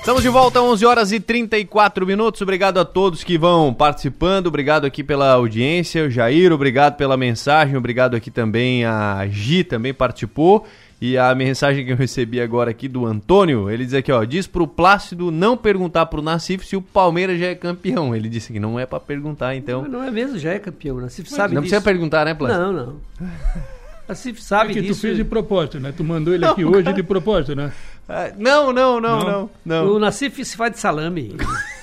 [0.00, 2.40] Estamos de volta, 11 horas e 34 minutos.
[2.40, 4.46] Obrigado a todos que vão participando.
[4.46, 6.04] Obrigado aqui pela audiência.
[6.06, 7.76] O Jair, obrigado pela mensagem.
[7.76, 10.66] Obrigado aqui também a Gi, também participou.
[11.02, 14.46] E a mensagem que eu recebi agora aqui do Antônio, ele diz aqui, ó, diz
[14.46, 18.14] pro Plácido não perguntar pro Nassif se o Palmeiras já é campeão.
[18.16, 19.82] Ele disse que não é para perguntar, então.
[19.82, 20.96] Não, não, é mesmo, já é campeão.
[20.96, 21.72] O Nassif sabe Não disso.
[21.74, 22.60] precisa perguntar, né, Plácido?
[22.60, 22.96] Não, não.
[24.10, 24.94] Nassif sabe é que disso.
[24.94, 25.92] tu fez de propósito, né?
[25.96, 26.96] Tu mandou ele Não, aqui hoje cara.
[26.96, 27.72] de propósito, né?
[28.08, 29.92] Ah, Não, não, não, não, não.
[29.94, 31.36] O Nassif se faz de salame.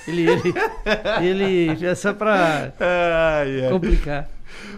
[0.06, 0.54] Ele, ele,
[1.20, 3.70] ele é só pra Ai, ai.
[3.70, 4.28] complicar.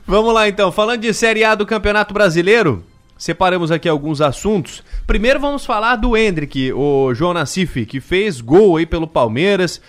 [0.07, 2.85] Vamos lá então, falando de Série A do Campeonato Brasileiro,
[3.17, 4.83] separamos aqui alguns assuntos.
[5.07, 9.81] Primeiro vamos falar do Hendrick, o João Nassif, que fez gol aí pelo Palmeiras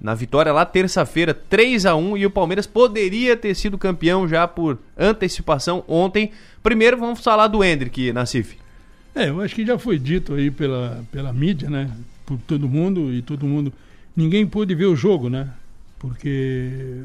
[0.00, 4.48] na vitória lá terça-feira, 3 a 1 e o Palmeiras poderia ter sido campeão já
[4.48, 6.30] por antecipação ontem.
[6.62, 8.56] Primeiro vamos falar do Hendrick, Nassif.
[9.14, 11.90] É, eu acho que já foi dito aí pela, pela mídia, né?
[12.24, 13.72] Por todo mundo e todo mundo.
[14.16, 15.48] Ninguém pôde ver o jogo, né?
[15.98, 17.02] Porque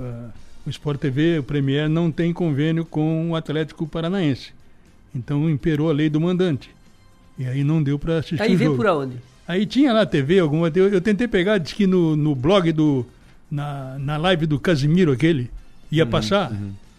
[0.00, 0.30] uh,
[0.66, 4.52] o Sport TV, o Premier, não tem convênio com o Atlético Paranaense.
[5.14, 6.70] Então imperou a lei do mandante.
[7.38, 8.76] E aí não deu para assistir Aí o vê jogo.
[8.76, 9.16] por onde?
[9.48, 10.68] Aí tinha lá TV alguma.
[10.68, 13.06] Eu, eu tentei pegar, diz que no, no blog do.
[13.50, 15.50] Na, na live do Casimiro aquele,
[15.90, 16.52] ia Uhum, passar.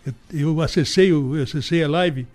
[0.04, 2.26] Eu, eu acessei, eu acessei a live,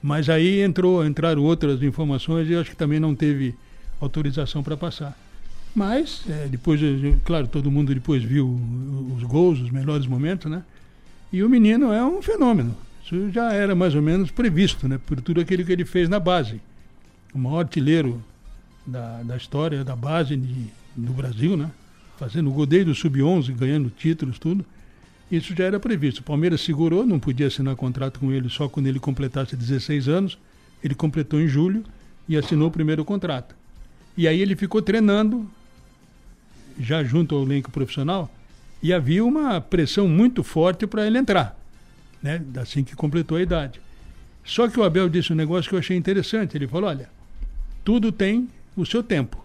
[0.00, 3.52] mas aí entrou, entraram outras informações e eu acho que também não teve
[4.00, 5.18] autorização para passar.
[5.74, 6.80] Mas, é, depois,
[7.24, 8.60] claro, todo mundo depois viu
[9.16, 10.62] os gols, os melhores momentos, né?
[11.32, 12.76] E o menino é um fenômeno.
[13.04, 15.00] Isso já era mais ou menos previsto, né?
[15.04, 16.60] Por tudo aquilo que ele fez na base.
[17.34, 18.22] O maior artilheiro
[18.86, 20.66] da, da história da base de,
[20.96, 21.70] do Brasil, né?
[22.16, 24.64] fazendo gol desde o sub-11, ganhando títulos, tudo.
[25.30, 26.18] Isso já era previsto.
[26.18, 30.38] O Palmeiras segurou, não podia assinar contrato com ele só quando ele completasse 16 anos.
[30.82, 31.82] Ele completou em julho
[32.28, 33.54] e assinou o primeiro contrato.
[34.16, 35.50] E aí ele ficou treinando,
[36.78, 38.30] já junto ao elenco profissional,
[38.82, 41.58] e havia uma pressão muito forte para ele entrar,
[42.22, 42.42] né?
[42.56, 43.80] assim que completou a idade.
[44.44, 46.56] Só que o Abel disse um negócio que eu achei interessante.
[46.56, 47.08] Ele falou: olha,
[47.82, 49.44] tudo tem o seu tempo.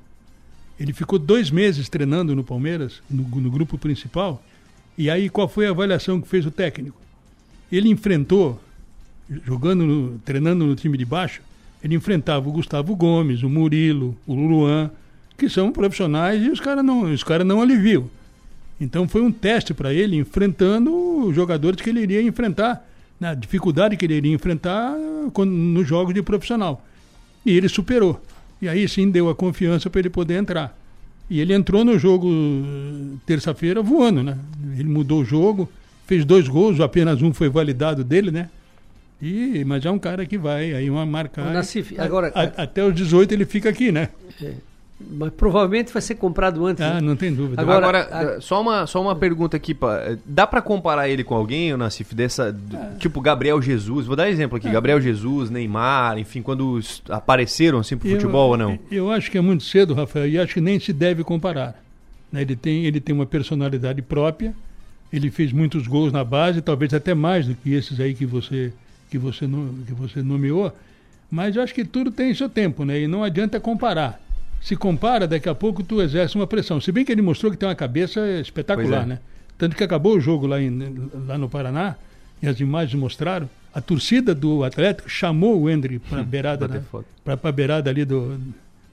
[0.80, 4.42] Ele ficou dois meses treinando no Palmeiras, no, no grupo principal,
[4.98, 6.98] e aí qual foi a avaliação que fez o técnico?
[7.72, 8.62] Ele enfrentou,
[9.46, 11.42] jogando, no, treinando no time de baixo,
[11.84, 14.92] ele enfrentava o Gustavo Gomes, o Murilo, o Luan,
[15.38, 18.10] que são profissionais e os caras não, os cara não aliviam.
[18.80, 20.94] Então foi um teste para ele, enfrentando
[21.28, 22.86] os jogadores que ele iria enfrentar,
[23.20, 24.94] na dificuldade que ele iria enfrentar
[25.38, 26.86] nos jogos de profissional.
[27.46, 28.22] E ele superou.
[28.62, 30.78] E aí sim deu a confiança para ele poder entrar.
[31.30, 32.28] E ele entrou no jogo
[33.26, 34.38] terça-feira voando, né?
[34.78, 35.70] Ele mudou o jogo,
[36.08, 38.50] fez dois gols, apenas um foi validado dele, né?
[39.22, 41.54] E, mas é um cara que vai aí uma marcar.
[41.54, 44.10] Nassif, agora, a, até os 18 ele fica aqui, né?
[44.42, 44.54] É.
[45.00, 46.84] Mas provavelmente vai ser comprado antes.
[46.84, 47.02] Ah, né?
[47.02, 47.62] não tem dúvida.
[47.62, 48.42] Agora, Agora a...
[48.42, 49.74] só, uma, só uma pergunta aqui.
[49.74, 52.56] Pra, dá para comparar ele com alguém, o Nassif, dessa.
[52.74, 52.96] Ah.
[53.00, 54.06] Tipo, Gabriel Jesus.
[54.06, 54.68] Vou dar exemplo aqui.
[54.68, 54.72] Ah.
[54.72, 56.80] Gabriel Jesus, Neymar, enfim, quando
[57.10, 58.78] apareceram assim pro eu, futebol ou não?
[58.92, 61.82] Eu acho que é muito cedo, Rafael, e acho que nem se deve comparar.
[62.30, 62.42] Né?
[62.42, 64.54] Ele, tem, ele tem uma personalidade própria,
[65.14, 68.74] ele fez muitos gols na base, talvez até mais do que esses aí que você,
[69.10, 69.46] que você,
[69.88, 70.74] que você nomeou.
[71.32, 73.00] Mas eu acho que tudo tem seu tempo, né?
[73.00, 74.20] E não adianta comparar
[74.62, 76.80] se compara, daqui a pouco tu exerce uma pressão.
[76.82, 79.06] Se bem que ele mostrou que tem uma cabeça espetacular, é.
[79.06, 79.20] né?
[79.58, 81.96] Tanto que acabou o jogo lá, em, lá no Paraná,
[82.42, 86.82] e as imagens mostraram, a torcida do Atlético chamou o Hendry para a beirada, né?
[87.24, 88.40] para beirada ali do,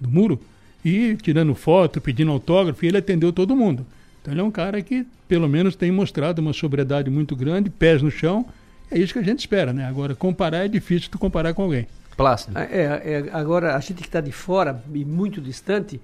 [0.00, 0.40] do muro,
[0.84, 3.86] e tirando foto, pedindo autógrafo, e ele atendeu todo mundo.
[4.20, 8.02] Então ele é um cara que, pelo menos, tem mostrado uma sobriedade muito grande, pés
[8.02, 8.44] no chão,
[8.90, 9.86] é isso que a gente espera, né?
[9.86, 11.86] Agora, comparar é difícil tu comparar com alguém.
[12.16, 12.58] Plácido.
[12.58, 16.00] É, é, agora, a gente que está de fora e muito distante,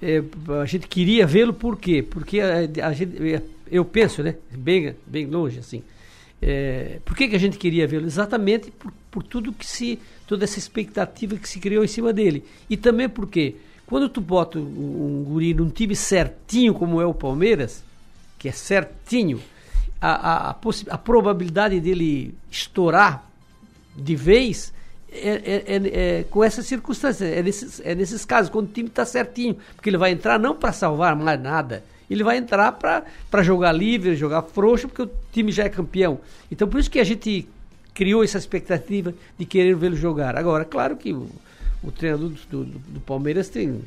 [0.00, 0.22] é,
[0.60, 2.02] a gente queria vê-lo por quê?
[2.02, 5.82] Porque a, a gente, é, eu penso, né, bem, bem longe, assim,
[6.40, 8.06] é, por que, que a gente queria vê-lo?
[8.06, 12.44] Exatamente por, por tudo que se, toda essa expectativa que se criou em cima dele.
[12.70, 13.56] E também porque,
[13.86, 17.82] quando tu bota um, um guri num time certinho como é o Palmeiras,
[18.38, 19.40] que é certinho,
[20.00, 20.56] a, a, a,
[20.90, 23.28] a probabilidade dele estourar
[23.96, 24.72] de vez
[25.10, 27.30] é, é, é, é, com essas circunstâncias.
[27.30, 29.56] É nesses, é nesses casos, quando o time está certinho.
[29.74, 31.82] Porque ele vai entrar não para salvar mais nada.
[32.10, 36.20] Ele vai entrar para jogar livre, jogar frouxo, porque o time já é campeão.
[36.50, 37.46] Então, por isso que a gente
[37.92, 40.36] criou essa expectativa de querer vê-lo jogar.
[40.36, 41.28] Agora, claro que o,
[41.82, 43.80] o treinador do, do, do, Palmeiras tem,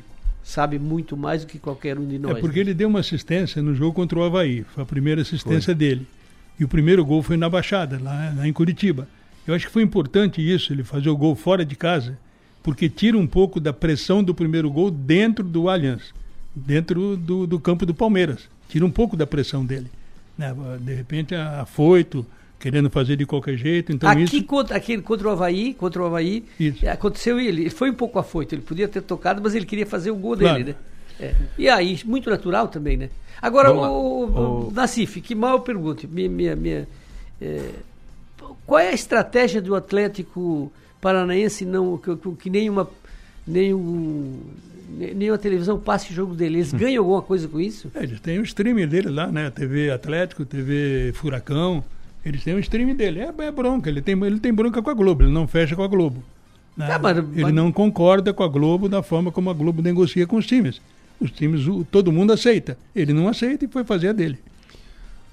[0.44, 2.36] sabe muito mais do que qualquer um de nós.
[2.36, 2.66] É porque né?
[2.66, 4.64] ele deu uma assistência no jogo contra o Havaí.
[4.74, 5.74] Foi a primeira assistência foi.
[5.74, 6.06] dele.
[6.60, 9.08] E o primeiro gol foi na Baixada, lá, lá em Curitiba.
[9.46, 12.18] Eu acho que foi importante isso, ele fazer o gol fora de casa,
[12.62, 16.14] porque tira um pouco da pressão do primeiro gol dentro do Allianz,
[16.54, 18.48] dentro do, do campo do Palmeiras.
[18.68, 19.88] Tira um pouco da pressão dele.
[20.38, 20.54] Né?
[20.80, 22.24] De repente, afoito,
[22.62, 23.92] querendo fazer de qualquer jeito.
[23.92, 24.44] Então aqui isso...
[24.44, 26.88] contra, aqui contra o Havaí, contra o Havaí, isso.
[26.88, 30.12] aconteceu ele, ele foi um pouco afoito, ele podia ter tocado, mas ele queria fazer
[30.12, 30.58] o gol claro.
[30.58, 30.76] dele, né?
[31.20, 31.34] É.
[31.58, 33.10] E aí, muito natural também, né?
[33.40, 36.88] Agora, o, o, o, Nassif, que mal eu pergunto, minha, minha, minha
[37.40, 37.70] é,
[38.66, 42.88] qual é a estratégia do Atlético Paranaense não que, que nenhuma
[43.46, 44.40] nenhum
[45.14, 46.58] nenhuma televisão passe o jogo dele.
[46.58, 46.78] Eles hum.
[46.78, 47.90] ganham alguma coisa com isso?
[47.94, 49.50] É, eles têm o um streaming dele lá, né?
[49.50, 51.82] TV Atlético, TV Furacão.
[52.24, 53.20] Eles têm o um streaming dele.
[53.20, 53.88] É, é, bronca.
[53.88, 55.24] Ele tem, ele tem bronca com a Globo.
[55.24, 56.22] Ele não fecha com a Globo.
[56.76, 56.88] Né?
[56.90, 57.54] Ah, mas, ele mas...
[57.54, 60.80] não concorda com a Globo da forma como a Globo negocia com os times.
[61.20, 62.76] Os times, o, todo mundo aceita.
[62.94, 64.38] Ele não aceita e foi fazer a dele.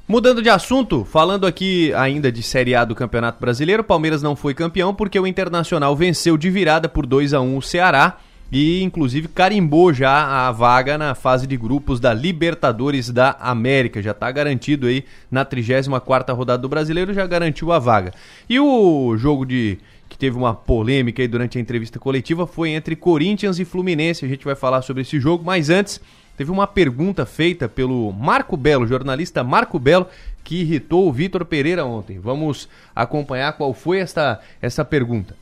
[0.09, 4.55] Mudando de assunto, falando aqui ainda de Série A do Campeonato Brasileiro, Palmeiras não foi
[4.55, 8.17] campeão porque o Internacional venceu de virada por 2 a 1 o Ceará
[8.51, 14.01] e inclusive carimbou já a vaga na fase de grupos da Libertadores da América.
[14.01, 18.11] Já está garantido aí na 34ª rodada do Brasileiro, já garantiu a vaga.
[18.49, 19.77] E o jogo de
[20.09, 24.25] que teve uma polêmica aí durante a entrevista coletiva foi entre Corinthians e Fluminense.
[24.25, 26.01] A gente vai falar sobre esse jogo, mas antes
[26.39, 30.07] teve uma pergunta feita pelo Marco Belo, jornalista Marco Belo,
[30.41, 32.17] que irritou o Vitor Pereira ontem.
[32.17, 35.35] Vamos acompanhar qual foi esta, essa pergunta.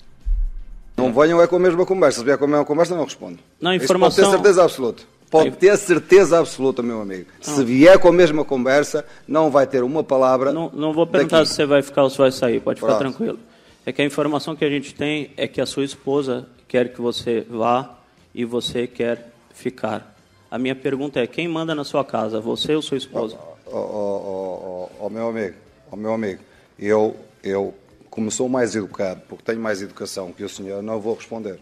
[0.97, 2.17] Não venham é com a mesma conversa.
[2.17, 3.37] Se vier com a mesma conversa, não respondo.
[3.61, 4.23] Não, informação...
[4.23, 5.03] Isso pode ter certeza absoluta.
[5.29, 7.27] Pode ter certeza absoluta, meu amigo.
[7.45, 7.55] Não.
[7.55, 10.51] Se vier com a mesma conversa, não vai ter uma palavra.
[10.51, 11.49] Não, não vou perguntar daqui.
[11.49, 13.15] se você vai ficar ou se vai sair, pode ficar Pronto.
[13.15, 13.39] tranquilo.
[13.85, 16.99] É que a informação que a gente tem é que a sua esposa quer que
[16.99, 17.99] você vá
[18.33, 20.16] e você quer ficar.
[20.49, 23.37] A minha pergunta é: quem manda na sua casa, você ou sua esposa?
[23.65, 25.55] Ó, ó, ó, ó, meu amigo,
[25.91, 26.41] ó, meu amigo,
[26.79, 27.73] eu, eu,
[28.09, 31.59] como sou mais educado, porque tenho mais educação que o senhor, não vou responder.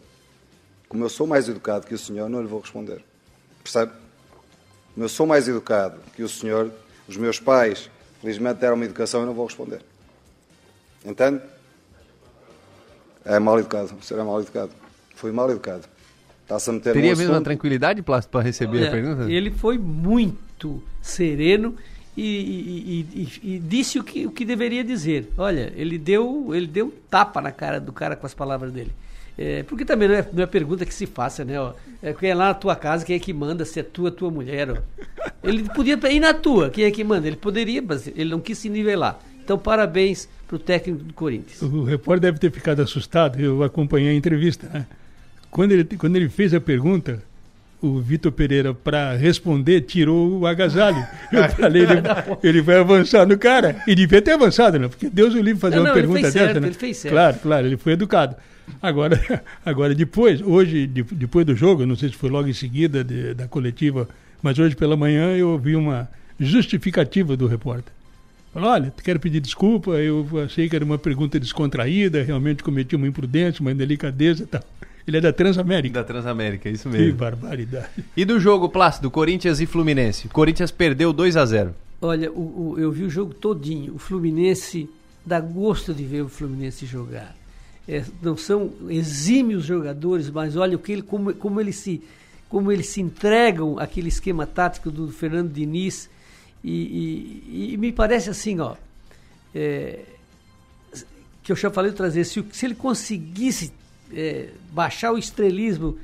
[0.87, 3.03] Como eu sou mais educado que o senhor, não lhe vou responder.
[3.63, 3.91] Percebe?
[4.93, 6.71] Como eu sou mais educado que o senhor,
[7.07, 7.89] os meus pais,
[8.21, 9.81] felizmente, deram uma educação e não vou responder.
[11.03, 11.41] Entende?
[13.25, 13.95] É mal educado.
[13.99, 14.71] O senhor é mal educado.
[15.15, 15.87] Fui mal educado.
[16.45, 19.31] Está-se a meter Teria mesmo a tranquilidade, Plástico, para receber Olha, a pergunta?
[19.31, 21.75] Ele foi muito sereno
[22.15, 25.27] e, e- e- e- e disse o que, o que deveria dizer.
[25.39, 28.91] Olha, ele deu, ele deu um tapa na cara do cara com as palavras dele.
[29.37, 31.59] É, porque também não é, não é pergunta que se faça, né?
[31.59, 34.11] Ó, é, quem é lá na tua casa, quem é que manda, se é tua,
[34.11, 34.69] tua mulher.
[34.69, 34.77] Ó.
[35.43, 37.25] Ele podia ir na tua, quem é que manda?
[37.27, 39.19] Ele poderia, mas ele não quis se nivelar.
[39.43, 41.61] Então, parabéns para o técnico do Corinthians.
[41.61, 44.69] O repórter deve ter ficado assustado, eu acompanhei a entrevista.
[44.73, 44.85] Né?
[45.55, 47.23] Quando, ele, quando ele fez a pergunta,
[47.81, 51.01] o Vitor Pereira, para responder, tirou o agasalho.
[51.31, 51.91] Eu falei, ele,
[52.43, 53.81] ele vai avançar no cara.
[53.87, 54.89] E devia ter avançado, né?
[54.89, 56.67] Porque Deus o livre fazer Não, uma não, pergunta dessa, certo, né?
[56.67, 57.13] ele fez certo.
[57.13, 58.35] Claro, claro, ele foi educado.
[58.81, 59.17] Agora,
[59.65, 63.33] agora depois, hoje, de- depois do jogo, não sei se foi logo em seguida de-
[63.33, 64.09] da coletiva,
[64.43, 67.93] mas hoje pela manhã eu ouvi uma justificativa do repórter.
[68.53, 73.07] Falou, olha, quero pedir desculpa, eu achei que era uma pergunta descontraída, realmente cometi uma
[73.07, 74.61] imprudência, uma indelicadeza e tal.
[75.07, 75.93] Ele é da Transamérica.
[75.99, 77.17] Da Transamérica, isso Que mesmo.
[77.17, 78.03] barbaridade.
[78.17, 80.27] E do jogo, Plácido, Corinthians e Fluminense.
[80.29, 83.95] Corinthians perdeu 2 a 0 Olha, o, o- eu vi o jogo todinho.
[83.95, 84.89] O Fluminense
[85.25, 87.35] dá gosto de ver o Fluminense jogar.
[87.87, 92.01] É, não são exímios jogadores, mas olha o que ele, como, como eles se
[92.49, 96.09] como eles se entregam àquele esquema tático do Fernando Diniz
[96.63, 98.75] e, e- e me parece assim, ó,
[99.53, 99.99] é,
[101.43, 103.71] que eu já falei outras vezes, se, se ele conseguisse
[104.15, 105.97] é, baixar o estrelismo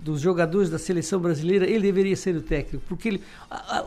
[0.00, 2.84] dos jogadores da seleção brasileira, ele deveria ser o técnico.
[2.88, 3.20] Porque ele.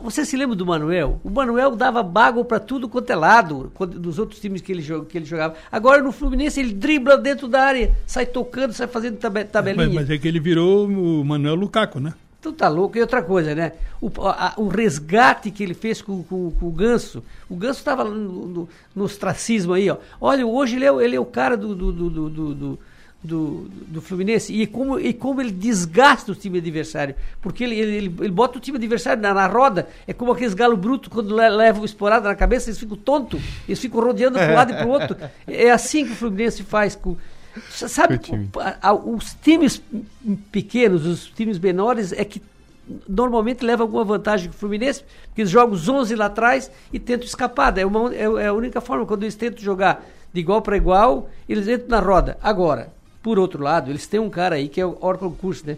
[0.02, 1.18] Você se lembra do Manuel?
[1.24, 5.16] O Manuel dava bago para tudo quanto é lado, dos outros times que ele, que
[5.16, 5.54] ele jogava.
[5.70, 9.86] Agora no Fluminense ele dribla dentro da área, sai tocando, sai fazendo tabe- tabelinha.
[9.86, 12.12] Mas, mas é que ele virou o Manuel Lukaku, né?
[12.38, 12.98] Então tá louco.
[12.98, 13.72] E outra coisa, né?
[14.00, 17.22] O, a- o resgate que ele fez com, com- com o Ganso.
[17.48, 19.96] O Ganso estava no, no, no ostracismo aí, ó.
[20.20, 22.78] Olha, hoje ele é, o- ele é o cara do, do, do, do,
[23.22, 24.52] do, do- do- do Fluminense.
[24.52, 27.14] E como, e como ele desgasta o time adversário.
[27.40, 29.88] Porque ele, ele, ele, ele bota o time adversário na, na roda.
[30.06, 33.40] É como aqueles galo bruto quando le- levam esporada na cabeça, eles ficam tontos.
[33.68, 35.16] Eles ficam rodeando para um lado e para o outro.
[35.46, 37.16] É assim que o Fluminense faz com.
[37.70, 38.18] Sabe,
[38.80, 39.82] a- os times
[40.50, 42.40] pequenos, os times menores, é que
[43.08, 46.98] normalmente levam alguma vantagem com o Fluminense, porque eles jogam os 11 lá atrás e
[46.98, 47.76] tentam escapar.
[47.78, 51.28] É, uma, é, é a única forma, quando eles tentam jogar de igual para igual,
[51.48, 52.38] eles entram na roda.
[52.42, 52.92] Agora,
[53.22, 55.76] por outro lado, eles têm um cara aí que é o Orton Curso, né?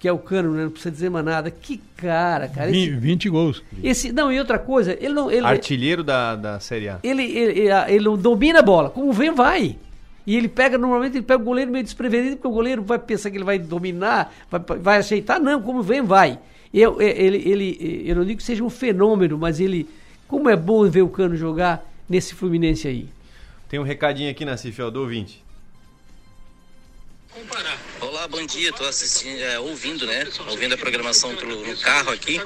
[0.00, 0.62] Que é o Cano, né?
[0.62, 1.50] não precisa dizer mais nada.
[1.50, 2.70] Que cara, cara.
[2.70, 3.64] Esse, 20 gols.
[3.82, 5.28] esse- não, e outra coisa, ele não.
[5.28, 7.00] Ele, Artilheiro da, da Série A.
[7.02, 8.90] ele, ele, ele, ele não domina a bola.
[8.90, 9.76] Como vem, vai.
[10.24, 13.30] E ele pega, normalmente, ele pega o goleiro meio desprevenido, porque o goleiro vai pensar
[13.30, 15.40] que ele vai dominar, vai, vai aceitar.
[15.40, 16.38] Não, como vem, vai.
[16.72, 19.88] Eu, ele, ele, eu não digo que seja um fenômeno, mas ele.
[20.28, 23.08] Como é bom ver o Cano jogar nesse Fluminense aí.
[23.68, 25.42] Tem um recadinho aqui, Nacife, ó, do ouvinte.
[28.00, 28.70] Olá, bom dia.
[28.70, 30.26] Estou assistindo, é, ouvindo, né?
[30.48, 32.40] Ouvindo a programação pro- no carro aqui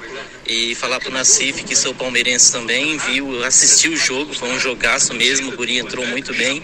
[0.45, 5.13] e falar pro Nacife que sou palmeirense também, viu, assistiu o jogo, foi um jogaço
[5.15, 6.61] mesmo, o Guri entrou muito bem.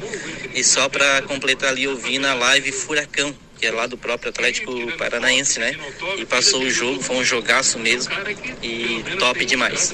[0.53, 4.29] E só para completar ali, eu vi na live Furacão, que é lá do próprio
[4.29, 5.75] Atlético Paranaense, né?
[6.17, 8.13] E passou o jogo, foi um jogaço mesmo
[8.61, 9.91] e top demais.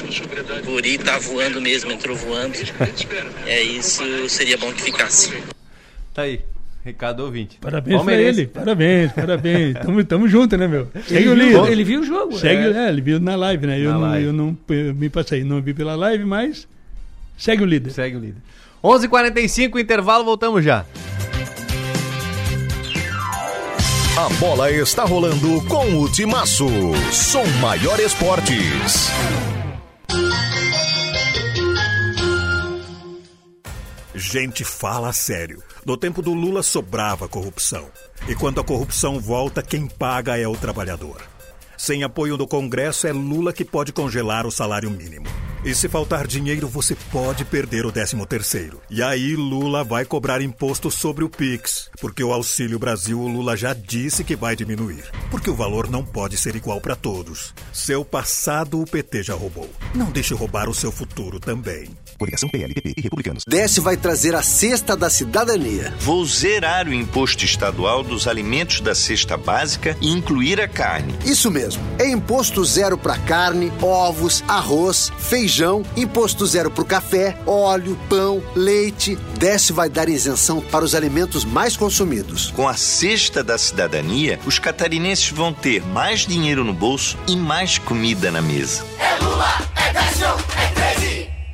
[0.62, 2.58] O Guri tá voando mesmo, entrou voando.
[3.46, 5.32] É isso, seria bom que ficasse.
[6.14, 6.42] Tá aí,
[6.86, 7.58] recado do ouvinte.
[7.60, 9.74] Parabéns pra ele, parabéns, parabéns.
[9.82, 10.88] Tamo, tamo junto, né, meu?
[11.08, 11.72] Segue Ele o viu- líder.
[11.72, 12.86] ele viu o jogo, Segue, é.
[12.86, 13.80] é, ele viu na live, né?
[13.80, 14.26] Eu, Na não, live.
[14.28, 16.68] eu não eu me passei, não vi pela live, mas
[17.38, 17.90] segue o líder.
[17.92, 18.38] Segue o líder.
[18.84, 20.86] 11h45, intervalo, voltamos já.
[24.18, 26.68] A bola está rolando com o Timaço.
[27.12, 29.10] Som Maior Esportes.
[34.14, 35.62] Gente, fala sério.
[35.86, 37.86] No tempo do Lula sobrava corrupção.
[38.28, 41.35] E quando a corrupção volta, quem paga é o trabalhador.
[41.78, 45.28] Sem apoio do Congresso, é Lula que pode congelar o salário mínimo.
[45.66, 48.80] E se faltar dinheiro, você pode perder o 13 terceiro.
[48.88, 53.58] E aí Lula vai cobrar imposto sobre o Pix, porque o Auxílio Brasil o Lula
[53.58, 57.52] já disse que vai diminuir, porque o valor não pode ser igual para todos.
[57.74, 59.68] Seu passado o PT já roubou.
[59.96, 61.90] Não deixe roubar o seu futuro também.
[62.20, 63.44] Coligação PLPP e Republicanos.
[63.48, 65.92] Desce vai trazer a cesta da cidadania.
[66.00, 71.16] Vou zerar o imposto estadual dos alimentos da cesta básica e incluir a carne.
[71.26, 71.64] Isso mesmo.
[71.97, 78.43] É imposto zero para carne, ovos, arroz, feijão, imposto zero para o café, óleo, pão,
[78.55, 79.16] leite.
[79.38, 82.51] Desce vai dar isenção para os alimentos mais consumidos.
[82.51, 87.78] Com a cesta da cidadania, os catarinenses vão ter mais dinheiro no bolso e mais
[87.78, 88.84] comida na mesa.
[88.99, 91.05] É Lula, é Décio, é 13.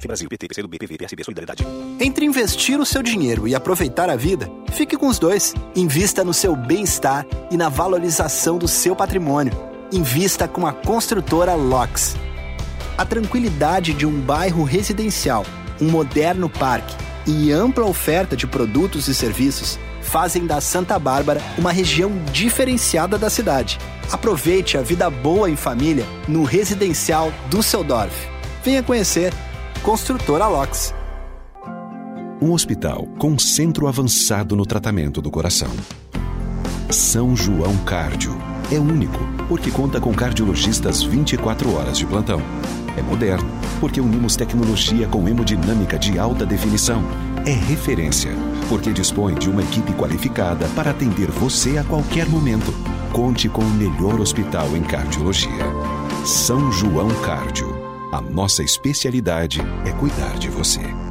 [0.07, 1.66] Brasil, PT, PCdoB, PV, PSB, Solidariedade.
[1.99, 5.53] Entre investir o seu dinheiro e aproveitar a vida, fique com os dois.
[5.76, 9.71] Invista no seu bem-estar e na valorização do seu patrimônio.
[9.92, 12.16] Invista com a construtora LOX.
[12.98, 15.46] A tranquilidade de um bairro residencial,
[15.82, 16.96] um moderno parque
[17.28, 23.30] e ampla oferta de produtos e serviços fazem da Santa Bárbara uma região diferenciada da
[23.30, 23.80] cidade.
[24.10, 28.16] Aproveite a vida boa em família no residencial Düsseldorf.
[28.64, 29.34] Venha conhecer
[29.84, 30.94] Construtora LOX.
[32.42, 35.72] Um hospital com centro avançado no tratamento do coração.
[36.89, 38.51] São João Cárdio.
[38.72, 39.20] É único,
[39.50, 42.42] porque conta com cardiologistas 24 horas de plantão.
[42.96, 43.50] É moderno,
[43.82, 47.04] porque unimos tecnologia com hemodinâmica de alta definição.
[47.46, 48.32] É referência,
[48.70, 52.74] porque dispõe de uma equipe qualificada para atender você a qualquer momento.
[53.12, 55.66] Conte com o melhor hospital em cardiologia.
[56.26, 57.76] São João Cárdio.
[58.14, 61.11] A nossa especialidade é cuidar de você.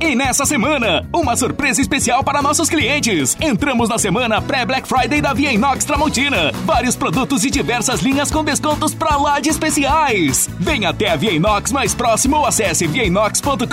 [0.00, 3.36] E nessa semana, uma surpresa especial para nossos clientes.
[3.40, 6.52] Entramos na semana pré-Black Friday da Via Inox Tramontina.
[6.64, 10.48] Vários produtos de diversas linhas com descontos pra lá de especiais.
[10.60, 13.66] Venha até a Via Inox mais próximo ou acesse viainox.com.br.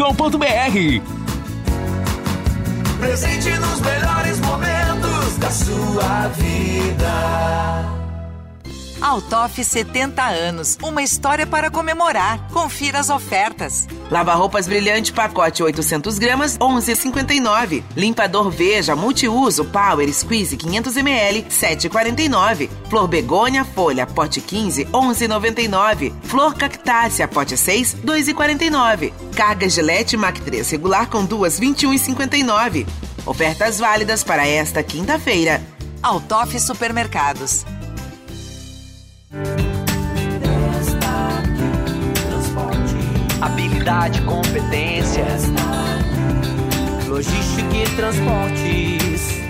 [3.00, 7.95] Presente nos melhores momentos da sua vida.
[9.06, 12.50] Altoff 70 anos, uma história para comemorar.
[12.52, 13.88] Confira as ofertas.
[14.10, 17.84] Lava-roupas brilhante pacote 800 gramas 11,59.
[17.96, 22.68] Limpador Veja multiuso Power Squeeze 500 ml 7,49.
[22.90, 26.12] Flor begônia folha pote 15 11,99.
[26.24, 29.14] Flor cactácea pote 6 2,49.
[29.36, 32.88] Carga Gillette Mac 3 regular com duas 21,59.
[33.24, 35.62] Ofertas válidas para esta quinta-feira.
[36.02, 37.66] Altoff Supermercados.
[43.86, 45.26] Habilidade, competência,
[47.08, 49.44] logística e transportes,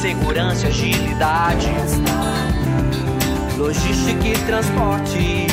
[0.00, 1.68] segurança agilidade,
[3.56, 5.52] logística e transportes,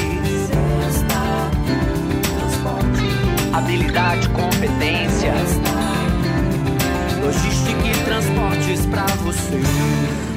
[3.53, 5.35] habilidade, competência,
[7.21, 10.28] logística e transportes para você.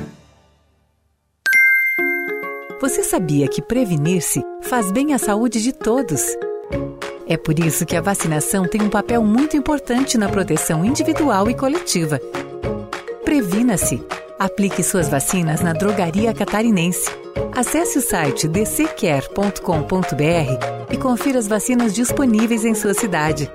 [2.83, 6.21] Você sabia que prevenir-se faz bem à saúde de todos?
[7.29, 11.55] É por isso que a vacinação tem um papel muito importante na proteção individual e
[11.55, 12.21] coletiva.
[13.25, 14.05] Previna-se.
[14.37, 17.09] Aplique suas vacinas na Drogaria Catarinense.
[17.55, 19.63] Acesse o site dccare.com.br
[20.93, 23.49] e confira as vacinas disponíveis em sua cidade.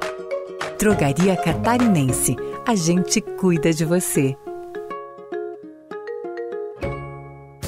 [0.80, 2.38] Drogaria Catarinense.
[2.66, 4.38] A gente cuida de você.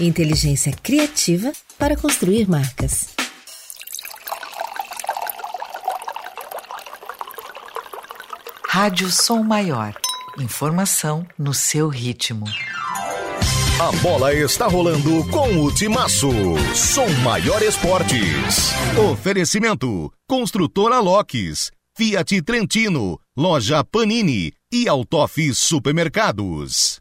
[0.00, 3.08] Inteligência criativa para construir marcas.
[8.68, 9.92] Rádio Som Maior.
[10.38, 12.44] Informação no seu ritmo.
[13.80, 16.30] A bola está rolando com o Timaço.
[16.76, 18.70] Som Maior Esportes.
[19.10, 27.00] Oferecimento: Construtora Locks, Fiat Trentino, Loja Panini e Autof Supermercados.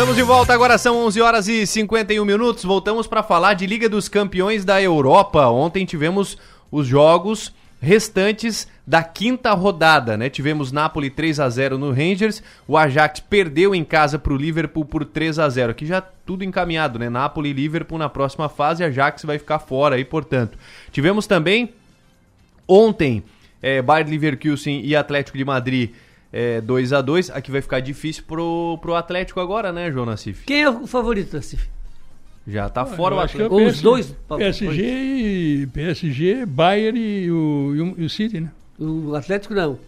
[0.00, 2.64] Estamos de volta, agora são 11 horas e 51 minutos.
[2.64, 5.46] Voltamos para falar de Liga dos Campeões da Europa.
[5.48, 6.38] Ontem tivemos
[6.72, 10.30] os jogos restantes da quinta rodada, né?
[10.30, 14.86] Tivemos Napoli 3 a 0 no Rangers, o Ajax perdeu em casa para o Liverpool
[14.86, 15.72] por 3 a 0.
[15.72, 17.10] Aqui já tudo encaminhado, né?
[17.10, 20.56] Napoli e Liverpool na próxima fase, Ajax vai ficar fora aí, portanto.
[20.90, 21.74] Tivemos também
[22.66, 23.22] ontem
[23.60, 25.90] é, Bayern Leverkusen e Atlético de Madrid
[26.32, 30.44] é, 2 a 2 Aqui vai ficar difícil pro, pro Atlético agora, né, João Nassif?
[30.44, 31.68] Quem é o favorito, Nassif?
[32.46, 33.88] Já tá fora Eu o acho que é Atlético.
[33.90, 38.50] o PSG, PSG, e, PSG, Bayern e o, e o, e o City, né?
[38.78, 39.78] O Atlético não.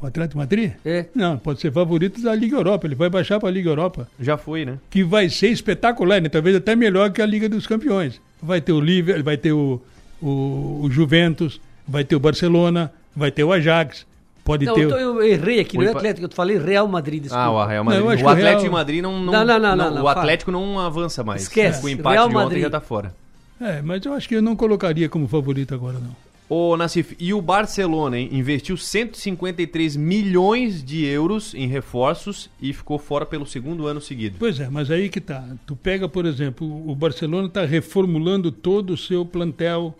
[0.00, 0.72] O Atlético Madrid?
[0.84, 1.06] É.
[1.14, 2.86] Não, pode ser favorito da Liga Europa.
[2.86, 4.06] Ele vai baixar para a Liga Europa.
[4.20, 4.78] Já foi, né?
[4.90, 6.28] Que vai ser espetacular, né?
[6.28, 8.20] Talvez até melhor que a Liga dos Campeões.
[8.42, 9.80] Vai ter o Liverpool, vai ter o,
[10.20, 11.58] o, o Juventus,
[11.88, 14.06] vai ter o Barcelona, vai ter o Ajax.
[14.46, 14.84] Pode Não, ter.
[14.84, 17.44] eu, tô- eu errei aqui, não é O Atlético, eu falei Real Madrid, desculpa.
[17.44, 18.00] Ah, o Real Madrid.
[18.00, 20.04] Não, o o Atlético Real- de Madrid não, não, Não, não, não, não, não, O
[20.06, 20.12] fala.
[20.12, 21.42] Atlético não avança mais.
[21.42, 22.62] Esquece, Com o empate Real de ontem Madrid.
[22.62, 23.12] já tá fora.
[23.60, 26.14] É, mas eu acho que eu não colocaria como favorito agora, não.
[26.48, 33.00] Ô, Nassif, e o Barcelona, hein, investiu 153 milhões de euros em reforços e ficou
[33.00, 34.36] fora pelo segundo ano seguido.
[34.38, 35.42] Pois é, mas aí que tá.
[35.66, 39.92] Tu pega, por exemplo, o Barcelona está reformulando todo o seu plantel,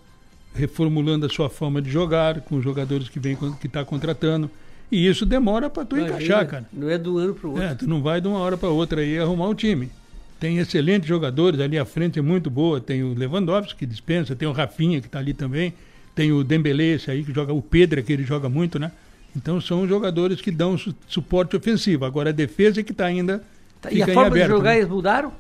[0.57, 4.50] reformulando a sua forma de jogar com os jogadores que vem que está contratando.
[4.90, 6.64] E isso demora para tu encaixar, cara.
[6.72, 7.62] Não é do ano pro outro.
[7.64, 9.90] É, tu não vai de uma hora para outra aí arrumar o time.
[10.38, 12.80] Tem excelentes jogadores ali à frente, é muito boa.
[12.80, 15.72] Tem o Lewandowski que dispensa, tem o Rafinha que está ali também,
[16.14, 18.92] tem o Dembélé esse aí que joga, o Pedro que ele joga muito, né?
[19.34, 22.04] Então são jogadores que dão su- suporte ofensivo.
[22.04, 23.42] Agora a defesa é que está ainda
[23.80, 24.78] Tá, e a forma aberto, de jogar né?
[24.78, 25.32] eles mudaram?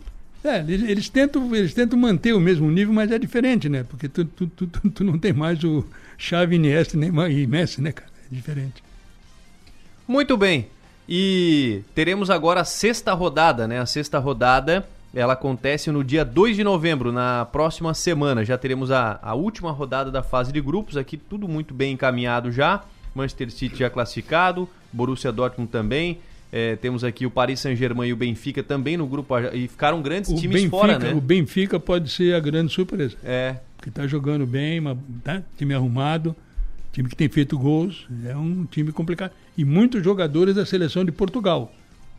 [0.46, 3.84] É, eles, tentam, eles tentam manter o mesmo nível, mas é diferente, né?
[3.88, 5.84] Porque tu, tu, tu, tu- não tem mais o
[6.16, 8.08] Xavi, Iniesta nem e Messi, né, cara?
[8.30, 8.82] É diferente.
[10.06, 10.68] Muito bem.
[11.08, 13.80] E teremos agora a sexta rodada, né?
[13.80, 18.44] A sexta rodada, ela acontece no dia 2 de novembro, na próxima semana.
[18.44, 22.50] Já teremos a, a última rodada da fase de grupos, aqui tudo muito bem encaminhado
[22.52, 22.84] já.
[23.14, 26.18] Manchester City já classificado, Borussia Dortmund também.
[26.52, 30.30] É, temos aqui o Paris Saint-Germain e o Benfica também no grupo e ficaram grandes
[30.30, 31.12] O times Benfica, fora, né?
[31.12, 33.16] o Benfica pode ser a grande surpresa.
[33.24, 33.56] É.
[33.82, 35.42] Que tá jogando bem, uma, tá?
[35.58, 36.34] time arrumado,
[36.92, 39.32] time que tem feito gols, é um time complicado.
[39.56, 41.72] E muitos jogadores da seleção de Portugal.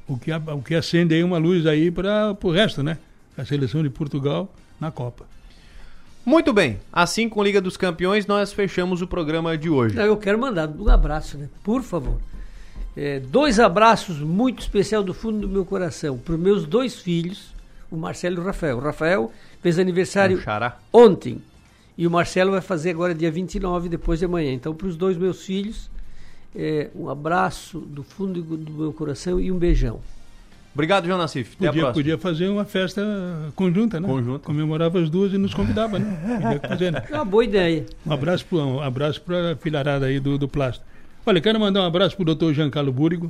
[0.07, 2.97] O que, o que acende aí uma luz aí para o resto, né?
[3.37, 5.25] A seleção de Portugal na Copa.
[6.25, 6.77] Muito bem.
[6.91, 9.97] Assim com Liga dos Campeões, nós fechamos o programa de hoje.
[9.97, 11.47] Eu quero mandar um abraço, né?
[11.63, 12.19] Por favor.
[12.99, 17.53] É, dois abraços muito especial do fundo do meu coração para os meus dois filhos,
[17.91, 18.77] o Marcelo e o Rafael.
[18.77, 19.31] O Rafael
[19.61, 20.79] fez aniversário Um xará.
[20.91, 21.39] ontem
[21.95, 24.51] e o Marcelo vai fazer agora dia 29, depois de amanhã.
[24.51, 25.91] Então, para os dois meus filhos,
[26.55, 29.99] é, um abraço do fundo do meu coração e um beijão.
[30.73, 31.55] Obrigado, João Nassif.
[31.55, 33.01] Até Podia, podia fazer uma festa
[33.55, 34.07] conjunta, né?
[34.07, 34.45] Conjunta.
[34.45, 36.39] Comemorava as duas e nos convidava, né?
[36.41, 37.03] Podia fazer, né?
[37.09, 37.85] É uma boa ideia.
[38.05, 40.85] Um abraço para um abraço a filharada aí do, do plástico.
[41.27, 43.29] Olha, quero mandar um abraço pro doutor Giancarlo Búrigo.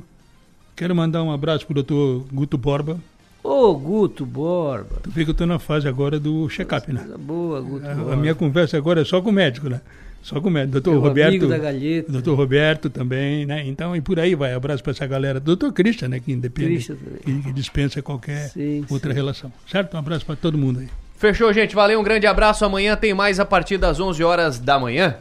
[0.76, 2.96] Quero mandar um abraço pro doutor Guto Borba.
[3.42, 5.00] Ô, Guto Borba.
[5.02, 7.04] Tu vê que eu tô na fase agora do check-up, né?
[7.18, 8.12] Boa, Guto A, Borba.
[8.12, 9.80] a minha conversa agora é só com o médico, né?
[10.22, 10.74] Só com o médico.
[10.74, 11.28] Doutor Meu Roberto.
[11.30, 12.12] amigo da galheta.
[12.12, 13.66] Doutor Roberto também, né?
[13.66, 14.54] Então, e por aí vai.
[14.54, 15.40] Abraço para essa galera.
[15.40, 16.20] Doutor Christian, né?
[16.20, 16.86] Que independe.
[16.86, 17.18] Também.
[17.24, 19.52] Que, que dispensa qualquer Sim, outra relação.
[19.68, 19.94] Certo?
[19.94, 20.88] Um abraço para todo mundo aí.
[21.16, 21.74] Fechou, gente.
[21.74, 22.64] Valeu, um grande abraço.
[22.64, 25.16] Amanhã tem mais a partir das 11 horas da manhã.